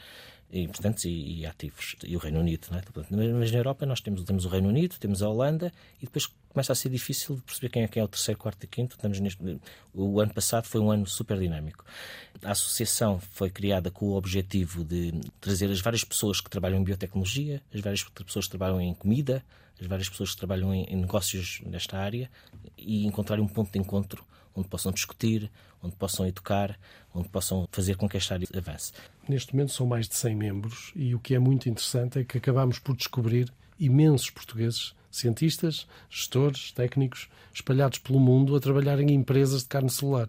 Importantes 0.50 1.04
e, 1.04 1.40
e 1.40 1.46
ativos. 1.46 1.94
E 2.02 2.16
o 2.16 2.18
Reino 2.18 2.40
Unido, 2.40 2.68
não 2.70 2.78
é? 2.78 2.82
Portanto, 2.82 3.08
Mas 3.10 3.52
na 3.52 3.58
Europa 3.58 3.84
nós 3.84 4.00
temos, 4.00 4.24
temos 4.24 4.44
o 4.46 4.48
Reino 4.48 4.68
Unido, 4.68 4.96
temos 4.98 5.22
a 5.22 5.28
Holanda 5.28 5.70
e 6.00 6.06
depois 6.06 6.26
começa 6.48 6.72
a 6.72 6.74
ser 6.74 6.88
difícil 6.88 7.36
de 7.36 7.42
perceber 7.42 7.68
quem 7.68 7.82
é 7.82 7.88
que 7.88 8.00
é 8.00 8.02
o 8.02 8.08
terceiro, 8.08 8.38
quarto 8.38 8.64
e 8.64 8.66
quinto. 8.66 8.96
Estamos 8.96 9.20
neste, 9.20 9.60
o 9.92 10.20
ano 10.20 10.32
passado 10.32 10.64
foi 10.64 10.80
um 10.80 10.90
ano 10.90 11.06
super 11.06 11.38
dinâmico. 11.38 11.84
A 12.42 12.52
associação 12.52 13.20
foi 13.20 13.50
criada 13.50 13.90
com 13.90 14.06
o 14.06 14.16
objetivo 14.16 14.82
de 14.82 15.12
trazer 15.40 15.70
as 15.70 15.80
várias 15.80 16.02
pessoas 16.02 16.40
que 16.40 16.48
trabalham 16.48 16.78
em 16.78 16.84
biotecnologia, 16.84 17.62
as 17.72 17.80
várias 17.80 18.02
pessoas 18.02 18.46
que 18.46 18.50
trabalham 18.50 18.80
em 18.80 18.94
comida, 18.94 19.44
as 19.80 19.86
várias 19.86 20.08
pessoas 20.08 20.30
que 20.30 20.38
trabalham 20.38 20.74
em, 20.74 20.84
em 20.84 20.96
negócios 20.96 21.60
nesta 21.66 21.98
área 21.98 22.30
e 22.76 23.06
encontrar 23.06 23.38
um 23.38 23.46
ponto 23.46 23.70
de 23.70 23.78
encontro 23.78 24.24
onde 24.54 24.68
possam 24.68 24.92
discutir, 24.92 25.50
onde 25.82 25.94
possam 25.96 26.26
educar, 26.26 26.78
onde 27.14 27.28
possam 27.28 27.68
fazer 27.70 27.96
com 27.96 28.08
que 28.08 28.16
esta 28.16 28.34
área 28.34 28.46
avance. 28.56 28.92
Neste 29.28 29.54
momento 29.54 29.72
são 29.72 29.86
mais 29.86 30.08
de 30.08 30.14
100 30.14 30.36
membros 30.36 30.92
e 30.96 31.14
o 31.14 31.18
que 31.18 31.34
é 31.34 31.38
muito 31.38 31.68
interessante 31.68 32.18
é 32.18 32.24
que 32.24 32.38
acabamos 32.38 32.78
por 32.78 32.96
descobrir 32.96 33.52
imensos 33.78 34.30
portugueses, 34.30 34.94
cientistas, 35.10 35.86
gestores, 36.10 36.72
técnicos, 36.72 37.28
espalhados 37.52 37.98
pelo 37.98 38.18
mundo 38.18 38.56
a 38.56 38.60
trabalhar 38.60 39.00
em 39.00 39.12
empresas 39.12 39.62
de 39.62 39.68
carne 39.68 39.90
celular. 39.90 40.28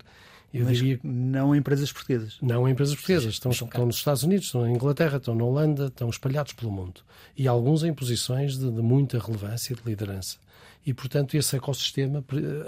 Eu 0.54 0.66
Mas 0.66 0.78
diria 0.78 1.00
não 1.04 1.56
empresas 1.56 1.92
portuguesas. 1.92 2.38
Não 2.42 2.68
em 2.68 2.72
empresas 2.72 2.96
portuguesas. 2.96 3.34
Estão, 3.36 3.52
estão 3.52 3.86
nos 3.86 3.98
Estados 3.98 4.24
Unidos, 4.24 4.48
estão 4.48 4.62
na 4.62 4.72
Inglaterra, 4.72 5.18
estão 5.18 5.36
na 5.36 5.44
Holanda, 5.44 5.86
estão 5.88 6.10
espalhados 6.10 6.54
pelo 6.54 6.72
mundo. 6.72 7.02
E 7.38 7.48
alguns 7.48 7.84
em 7.84 7.94
posições 7.94 8.58
de, 8.58 8.70
de 8.72 8.82
muita 8.82 9.20
relevância, 9.20 9.76
de 9.76 9.82
liderança. 9.86 10.38
E, 10.86 10.94
portanto, 10.94 11.36
esse 11.36 11.56
ecossistema, 11.56 12.24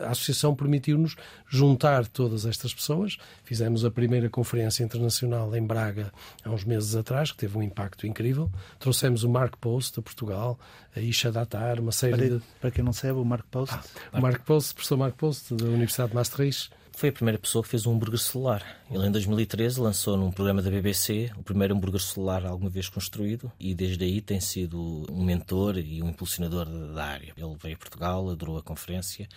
a 0.06 0.12
Associação 0.12 0.54
permitiu-nos 0.54 1.16
juntar 1.48 2.06
todas 2.08 2.46
estas 2.46 2.74
pessoas. 2.74 3.18
Fizemos 3.44 3.84
a 3.86 3.90
primeira 3.90 4.30
conferência 4.30 4.84
internacional 4.84 5.56
em 5.56 5.66
Braga 5.66 6.12
há 6.44 6.50
uns 6.50 6.64
meses 6.64 6.96
atrás, 6.96 7.32
que 7.32 7.38
teve 7.38 7.58
um 7.58 7.64
impacto 7.64 8.06
incrível. 8.06 8.52
Trouxemos 8.80 9.24
o 9.24 9.30
Mark 9.30 9.56
Post 9.58 10.00
a 10.00 10.04
Portugal, 10.04 10.60
a 10.96 11.00
Isha 11.00 11.32
Datar, 11.32 11.80
uma 11.80 11.92
série 11.92 12.18
Para, 12.18 12.30
de... 12.30 12.42
para 12.60 12.72
quem 12.72 12.84
não 12.84 12.94
sabe, 12.94 13.14
o 13.14 13.26
Mark 13.26 13.46
Post. 13.50 13.76
O 14.14 14.22
Mark 14.22 14.44
Post, 14.44 14.72
o 14.72 14.76
professor 14.76 14.98
Mark 14.98 15.16
Post, 15.16 15.56
da 15.56 15.66
Universidade 15.66 16.10
de 16.10 16.16
Maastricht, 16.16 16.70
Foi 17.02 17.10
a 17.10 17.14
primeira 17.14 17.40
pessoa 17.40 17.64
que 17.64 17.70
fez 17.70 17.88
um 17.88 17.94
hambúrguer 17.94 18.20
celular. 18.20 18.64
Ele, 18.88 19.08
em 19.08 19.12
2013, 19.12 19.80
lançou 19.80 20.16
num 20.16 20.30
programa 20.30 20.62
da 20.62 20.70
BBC 20.70 21.32
o 21.36 21.42
primeiro 21.42 21.74
hambúrguer 21.74 22.00
celular 22.00 22.46
alguma 22.46 22.70
vez 22.70 22.90
construído 22.90 23.52
e 23.60 23.74
desde 23.74 24.06
aí 24.06 24.22
tem 24.22 24.40
sido 24.40 25.08
um 25.10 25.24
mentor 25.24 25.80
e 25.80 26.04
um 26.04 26.10
impulsionador 26.10 26.66
da 26.94 27.04
área. 27.04 27.34
Ele 27.36 27.56
veio 27.60 27.74
a 27.74 27.80
Portugal, 27.80 28.30
adorou 28.30 28.56
a 28.56 28.62
conferência 28.62 29.28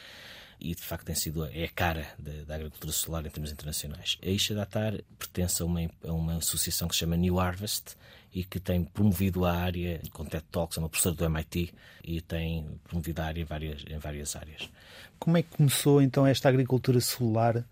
e 0.61 0.74
de 0.74 0.83
facto 0.83 1.07
tem 1.07 1.14
sido 1.14 1.46
é 1.46 1.64
a 1.64 1.68
cara 1.70 2.07
da, 2.18 2.33
da 2.44 2.55
agricultura 2.57 2.92
solar 2.92 3.24
em 3.24 3.31
termos 3.31 3.50
internacionais. 3.50 4.18
A 4.22 4.29
Isha 4.29 4.55
Datar 4.55 5.00
pertence 5.18 5.62
a 5.62 5.64
uma, 5.64 5.90
a 6.07 6.12
uma 6.12 6.37
associação 6.37 6.87
que 6.87 6.94
se 6.94 7.00
chama 7.00 7.16
New 7.16 7.40
Harvest 7.40 7.96
e 8.34 8.42
que 8.42 8.58
tem 8.58 8.82
promovido 8.82 9.44
a 9.44 9.52
área 9.52 10.00
com 10.12 10.24
TED 10.24 10.44
Talks, 10.50 10.76
é 10.76 10.80
uma 10.80 10.88
professora 10.88 11.14
do 11.14 11.24
MIT 11.24 11.72
e 12.02 12.20
tem 12.20 12.66
promovido 12.82 13.22
a 13.22 13.26
área 13.26 13.40
em 13.40 13.44
várias, 13.44 13.84
em 13.88 13.98
várias 13.98 14.34
áreas. 14.34 14.68
Como 15.18 15.36
é 15.36 15.42
que 15.42 15.56
começou 15.56 16.02
então 16.02 16.26
esta 16.26 16.48
agricultura 16.48 17.00
celular? 17.00 17.64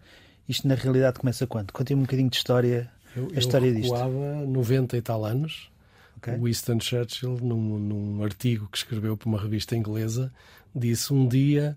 Isto 0.48 0.68
na 0.68 0.76
realidade 0.76 1.18
começa 1.18 1.46
quando? 1.46 1.72
Contem-me 1.72 2.00
um 2.02 2.04
bocadinho 2.04 2.30
de 2.30 2.36
história, 2.36 2.88
Eu, 3.16 3.30
a 3.34 3.38
história 3.38 3.66
eu 3.66 3.74
disto. 3.74 3.92
recuava 3.92 4.46
90 4.46 4.96
e 4.96 5.02
tal 5.02 5.24
anos. 5.24 5.68
Ok. 6.18 6.34
Winston 6.38 6.78
Churchill, 6.78 7.38
num, 7.42 7.78
num 7.78 8.22
artigo 8.22 8.68
que 8.70 8.78
escreveu 8.78 9.16
para 9.16 9.28
uma 9.28 9.40
revista 9.40 9.76
inglesa, 9.76 10.32
disse: 10.72 11.12
Um 11.12 11.26
dia 11.26 11.76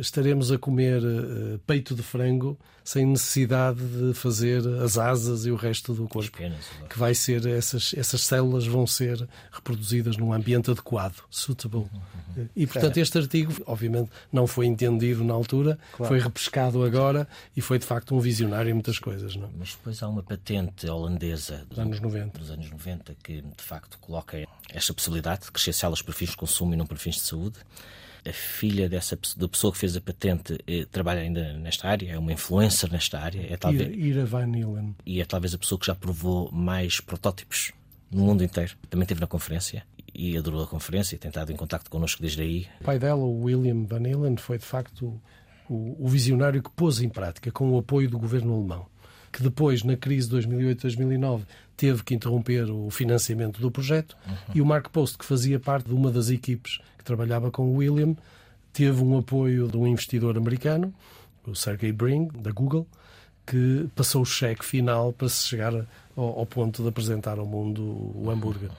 estaremos 0.00 0.50
a 0.50 0.58
comer 0.58 1.02
eh, 1.02 1.58
peito 1.66 1.94
de 1.94 2.02
frango 2.02 2.58
sem 2.84 3.04
necessidade 3.04 3.80
de 3.80 4.14
fazer 4.14 4.64
as 4.80 4.96
asas 4.96 5.44
e 5.44 5.50
o 5.50 5.56
resto 5.56 5.92
do 5.92 6.04
As 6.04 6.08
corpo. 6.08 6.38
penas, 6.38 6.64
Que 6.88 6.96
vai 6.98 7.14
ser, 7.16 7.44
essas, 7.46 7.92
essas 7.96 8.20
células 8.22 8.64
vão 8.64 8.86
ser 8.86 9.28
reproduzidas 9.50 10.16
num 10.16 10.32
ambiente 10.32 10.70
adequado, 10.70 11.16
suitable. 11.28 11.86
E, 12.54 12.64
portanto, 12.64 12.96
este 12.98 13.18
artigo, 13.18 13.52
obviamente, 13.66 14.10
não 14.32 14.46
foi 14.46 14.66
entendido 14.66 15.24
na 15.24 15.34
altura, 15.34 15.76
foi 15.96 16.20
repescado 16.20 16.84
agora 16.84 17.26
e 17.56 17.60
foi, 17.60 17.78
de 17.78 17.84
facto, 17.86 18.14
um 18.14 18.20
visionário 18.20 18.70
em 18.70 18.74
muitas 18.74 19.00
coisas. 19.00 19.34
Não? 19.34 19.46
é? 19.48 19.50
Mas 19.58 19.70
depois 19.70 20.00
há 20.00 20.08
uma 20.08 20.22
patente 20.22 20.88
holandesa 20.88 21.66
Dos 21.68 21.78
anos 21.80 21.98
90. 21.98 22.38
dos 22.38 22.50
anos 22.52 22.70
90 22.70 23.16
que 23.20 23.42
de 23.42 23.64
facto 23.64 23.98
coloca 23.98 24.46
esta 24.70 24.94
possibilidade 24.94 25.46
de 25.46 25.50
crescer 25.52 25.72
células 25.72 26.02
para 26.02 26.14
fins 26.14 26.30
de 26.30 26.36
consumo 26.36 26.72
e 26.74 26.76
não 26.76 26.86
para 26.86 26.96
fins 26.96 27.16
de 27.16 27.22
saúde. 27.22 27.58
A 28.26 28.32
filha 28.32 28.88
dessa 28.88 29.16
da 29.36 29.48
pessoa 29.48 29.72
que 29.72 29.78
fez 29.78 29.96
a 29.96 30.00
patente 30.00 30.58
eh, 30.66 30.84
trabalha 30.90 31.20
ainda 31.20 31.52
nesta 31.54 31.88
área, 31.88 32.10
é 32.10 32.18
uma 32.18 32.32
influencer 32.32 32.90
nesta 32.90 33.20
área, 33.20 33.46
é 33.52 33.56
talvez, 33.56 33.94
Ira 33.96 34.26
Van 34.26 34.46
Nielen. 34.46 34.96
e 35.06 35.20
é 35.20 35.24
talvez 35.24 35.54
a 35.54 35.58
pessoa 35.58 35.78
que 35.78 35.86
já 35.86 35.94
provou 35.94 36.50
mais 36.50 37.00
protótipos 37.00 37.72
no 38.10 38.24
mundo 38.24 38.42
inteiro. 38.42 38.74
Também 38.90 39.04
esteve 39.04 39.20
na 39.20 39.26
conferência 39.26 39.84
e 40.14 40.36
adorou 40.36 40.62
a 40.62 40.66
conferência 40.66 41.14
e 41.14 41.18
tem 41.18 41.28
estado 41.28 41.52
em 41.52 41.56
contacto 41.56 41.90
connosco 41.90 42.20
desde 42.20 42.42
aí. 42.42 42.66
O 42.80 42.84
pai 42.84 42.98
dela, 42.98 43.22
o 43.22 43.42
William 43.44 43.84
Van 43.84 43.98
Halen, 43.98 44.36
foi 44.36 44.58
de 44.58 44.64
facto 44.64 45.20
o, 45.68 45.96
o 46.04 46.08
visionário 46.08 46.62
que 46.62 46.70
pôs 46.70 47.00
em 47.00 47.08
prática 47.08 47.50
com 47.50 47.70
o 47.70 47.78
apoio 47.78 48.08
do 48.08 48.18
governo 48.18 48.54
alemão, 48.54 48.86
que 49.36 49.42
depois, 49.42 49.82
na 49.82 49.98
crise 49.98 50.30
de 50.30 50.36
2008-2009, 50.48 51.42
teve 51.76 52.02
que 52.02 52.14
interromper 52.14 52.70
o 52.70 52.88
financiamento 52.88 53.60
do 53.60 53.70
projeto 53.70 54.16
e 54.54 54.62
o 54.62 54.66
Mark 54.66 54.88
Post, 54.88 55.18
que 55.18 55.26
fazia 55.26 55.60
parte 55.60 55.88
de 55.88 55.92
uma 55.92 56.10
das 56.10 56.30
equipes 56.30 56.78
que 56.96 57.04
trabalhava 57.04 57.50
com 57.50 57.66
o 57.66 57.76
William, 57.76 58.16
teve 58.72 59.02
um 59.02 59.18
apoio 59.18 59.68
de 59.68 59.76
um 59.76 59.86
investidor 59.86 60.38
americano, 60.38 60.90
o 61.46 61.54
Sergey 61.54 61.92
Brin, 61.92 62.28
da 62.28 62.50
Google, 62.50 62.88
que 63.46 63.86
passou 63.94 64.22
o 64.22 64.24
cheque 64.24 64.64
final 64.64 65.12
para 65.12 65.28
se 65.28 65.46
chegar 65.46 65.86
ao, 66.16 66.38
ao 66.38 66.46
ponto 66.46 66.82
de 66.82 66.88
apresentar 66.88 67.38
ao 67.38 67.44
mundo 67.44 67.82
o 68.14 68.30
hambúrguer. 68.30 68.70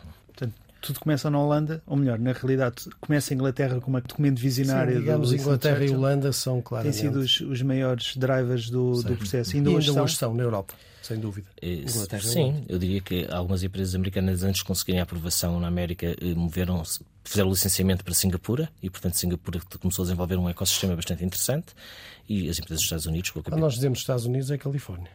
Tudo 0.87 1.01
começa 1.01 1.29
na 1.29 1.37
Holanda, 1.37 1.83
ou 1.85 1.97
melhor, 1.97 2.17
na 2.17 2.31
realidade, 2.31 2.85
começa 3.01 3.33
em 3.33 3.35
Inglaterra 3.35 3.81
com 3.81 3.89
uma 3.89 3.99
documento 3.99 4.39
visionário. 4.39 4.93
Sim, 4.93 4.99
digamos, 5.01 5.29
do 5.29 5.35
Inglaterra 5.35 5.75
e 5.75 5.79
Churchill. 5.79 5.97
Holanda 5.97 6.31
são 6.31 6.53
Têm 6.55 6.61
claramente... 6.63 6.95
sido 6.97 7.19
os, 7.19 7.41
os 7.41 7.61
maiores 7.61 8.15
drivers 8.15 8.69
do, 8.69 9.03
do 9.03 9.17
processo. 9.17 9.53
E 9.53 9.57
Ainda, 9.57 9.71
hoje 9.71 9.91
são. 9.91 10.05
estão 10.05 10.33
na 10.33 10.43
Europa, 10.43 10.73
sem 11.03 11.19
dúvida. 11.19 11.45
Eh, 11.61 11.81
Inglaterra 11.81 12.23
e 12.23 12.27
Sim, 12.27 12.63
eu 12.69 12.79
diria 12.79 13.01
que 13.01 13.27
algumas 13.29 13.63
empresas 13.63 13.95
americanas, 13.95 14.43
antes 14.43 14.59
de 14.59 14.65
conseguirem 14.65 15.01
a 15.01 15.03
aprovação 15.03 15.59
na 15.59 15.67
América, 15.67 16.15
eh, 16.21 16.33
moveram 16.33 16.81
fizeram 17.25 17.49
o 17.49 17.51
licenciamento 17.51 18.05
para 18.05 18.13
Singapura 18.13 18.69
e, 18.81 18.89
portanto, 18.89 19.15
Singapura 19.15 19.59
começou 19.81 20.03
a 20.03 20.05
desenvolver 20.05 20.37
um 20.37 20.47
ecossistema 20.47 20.95
bastante 20.95 21.25
interessante 21.25 21.73
e 22.29 22.49
as 22.49 22.57
empresas 22.57 22.77
dos 22.77 22.83
Estados 22.83 23.05
Unidos, 23.05 23.31
com 23.31 23.39
a 23.39 23.41
Quando 23.41 23.51
capital. 23.51 23.65
nós 23.65 23.73
dizemos 23.73 23.99
Estados 23.99 24.25
Unidos 24.25 24.49
é 24.49 24.57
Califórnia, 24.57 25.11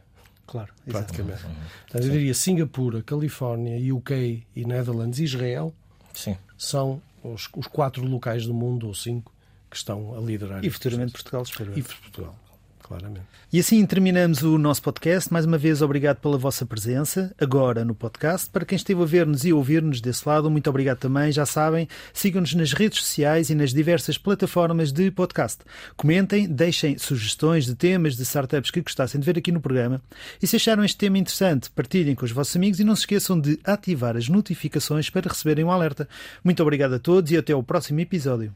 Claro, 0.53 0.71
praticamente. 0.87 1.41
Portanto, 1.41 2.05
eu 2.05 2.11
diria 2.11 2.35
Singapura, 2.35 3.01
Califórnia, 3.03 3.95
UK 3.95 4.47
e 4.55 4.67
Netherlands 4.67 5.19
e 5.19 5.25
Israel 5.25 5.75
Sim. 6.12 6.37
são 6.59 7.01
os, 7.25 7.49
os 7.57 7.67
quatro 7.67 8.07
locais 8.07 8.45
do 8.45 8.53
mundo, 8.53 8.87
ou 8.87 8.95
cinco, 8.95 9.33
que 9.71 9.79
estão 9.79 10.15
a 10.15 10.21
liderar. 10.21 10.62
E 10.62 10.69
futuramente 10.69 11.12
Portugal, 11.12 11.43
espero. 11.43 11.73
E 11.75 11.83
Portugal. 11.83 12.37
Claramente. 12.83 13.27
E 13.53 13.61
assim 13.61 13.85
terminamos 13.87 14.42
o 14.42 14.59
nosso 14.59 14.83
podcast. 14.83 15.33
Mais 15.33 15.45
uma 15.45 15.57
vez, 15.57 15.83
obrigado 15.83 16.18
pela 16.18 16.37
vossa 16.37 16.66
presença, 16.66 17.35
agora 17.40 17.85
no 17.85 17.95
podcast. 17.95 18.51
Para 18.51 18.64
quem 18.64 18.77
esteve 18.77 19.01
a 19.03 19.05
ver-nos 19.05 19.45
e 19.45 19.53
ouvir-nos 19.53 20.01
desse 20.01 20.29
lado, 20.29 20.51
muito 20.51 20.68
obrigado 20.68 20.99
também. 20.99 21.31
Já 21.31 21.47
sabem, 21.47 21.88
sigam-nos 22.12 22.55
nas 22.55 22.73
redes 22.73 23.03
sociais 23.03 23.51
e 23.51 23.55
nas 23.55 23.73
diversas 23.73 24.18
plataformas 24.18 24.90
de 24.90 25.11
podcast. 25.11 25.61
Comentem, 25.97 26.49
deixem 26.49 26.99
sugestões 26.99 27.64
de 27.66 27.75
temas 27.75 28.16
de 28.16 28.23
startups 28.23 28.71
que 28.71 28.81
gostassem 28.81 29.21
de 29.21 29.27
ver 29.27 29.38
aqui 29.38 29.53
no 29.53 29.61
programa. 29.61 30.01
E 30.42 30.47
se 30.47 30.57
acharam 30.57 30.85
este 30.85 30.97
tema 30.97 31.18
interessante, 31.18 31.71
partilhem 31.71 32.14
com 32.14 32.25
os 32.25 32.33
vossos 32.33 32.57
amigos 32.57 32.81
e 32.81 32.85
não 32.85 32.97
se 32.97 33.03
esqueçam 33.03 33.38
de 33.38 33.59
ativar 33.64 34.16
as 34.16 34.29
notificações 34.29 35.09
para 35.09 35.29
receberem 35.29 35.64
um 35.64 35.71
alerta. 35.71 36.09
Muito 36.42 36.62
obrigado 36.62 36.95
a 36.95 36.99
todos 36.99 37.31
e 37.31 37.37
até 37.37 37.53
ao 37.53 37.62
próximo 37.62 38.01
episódio. 38.01 38.53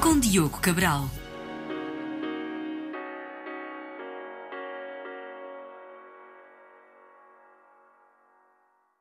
Com 0.00 0.18
Diogo 0.18 0.58
Cabral. 0.58 1.21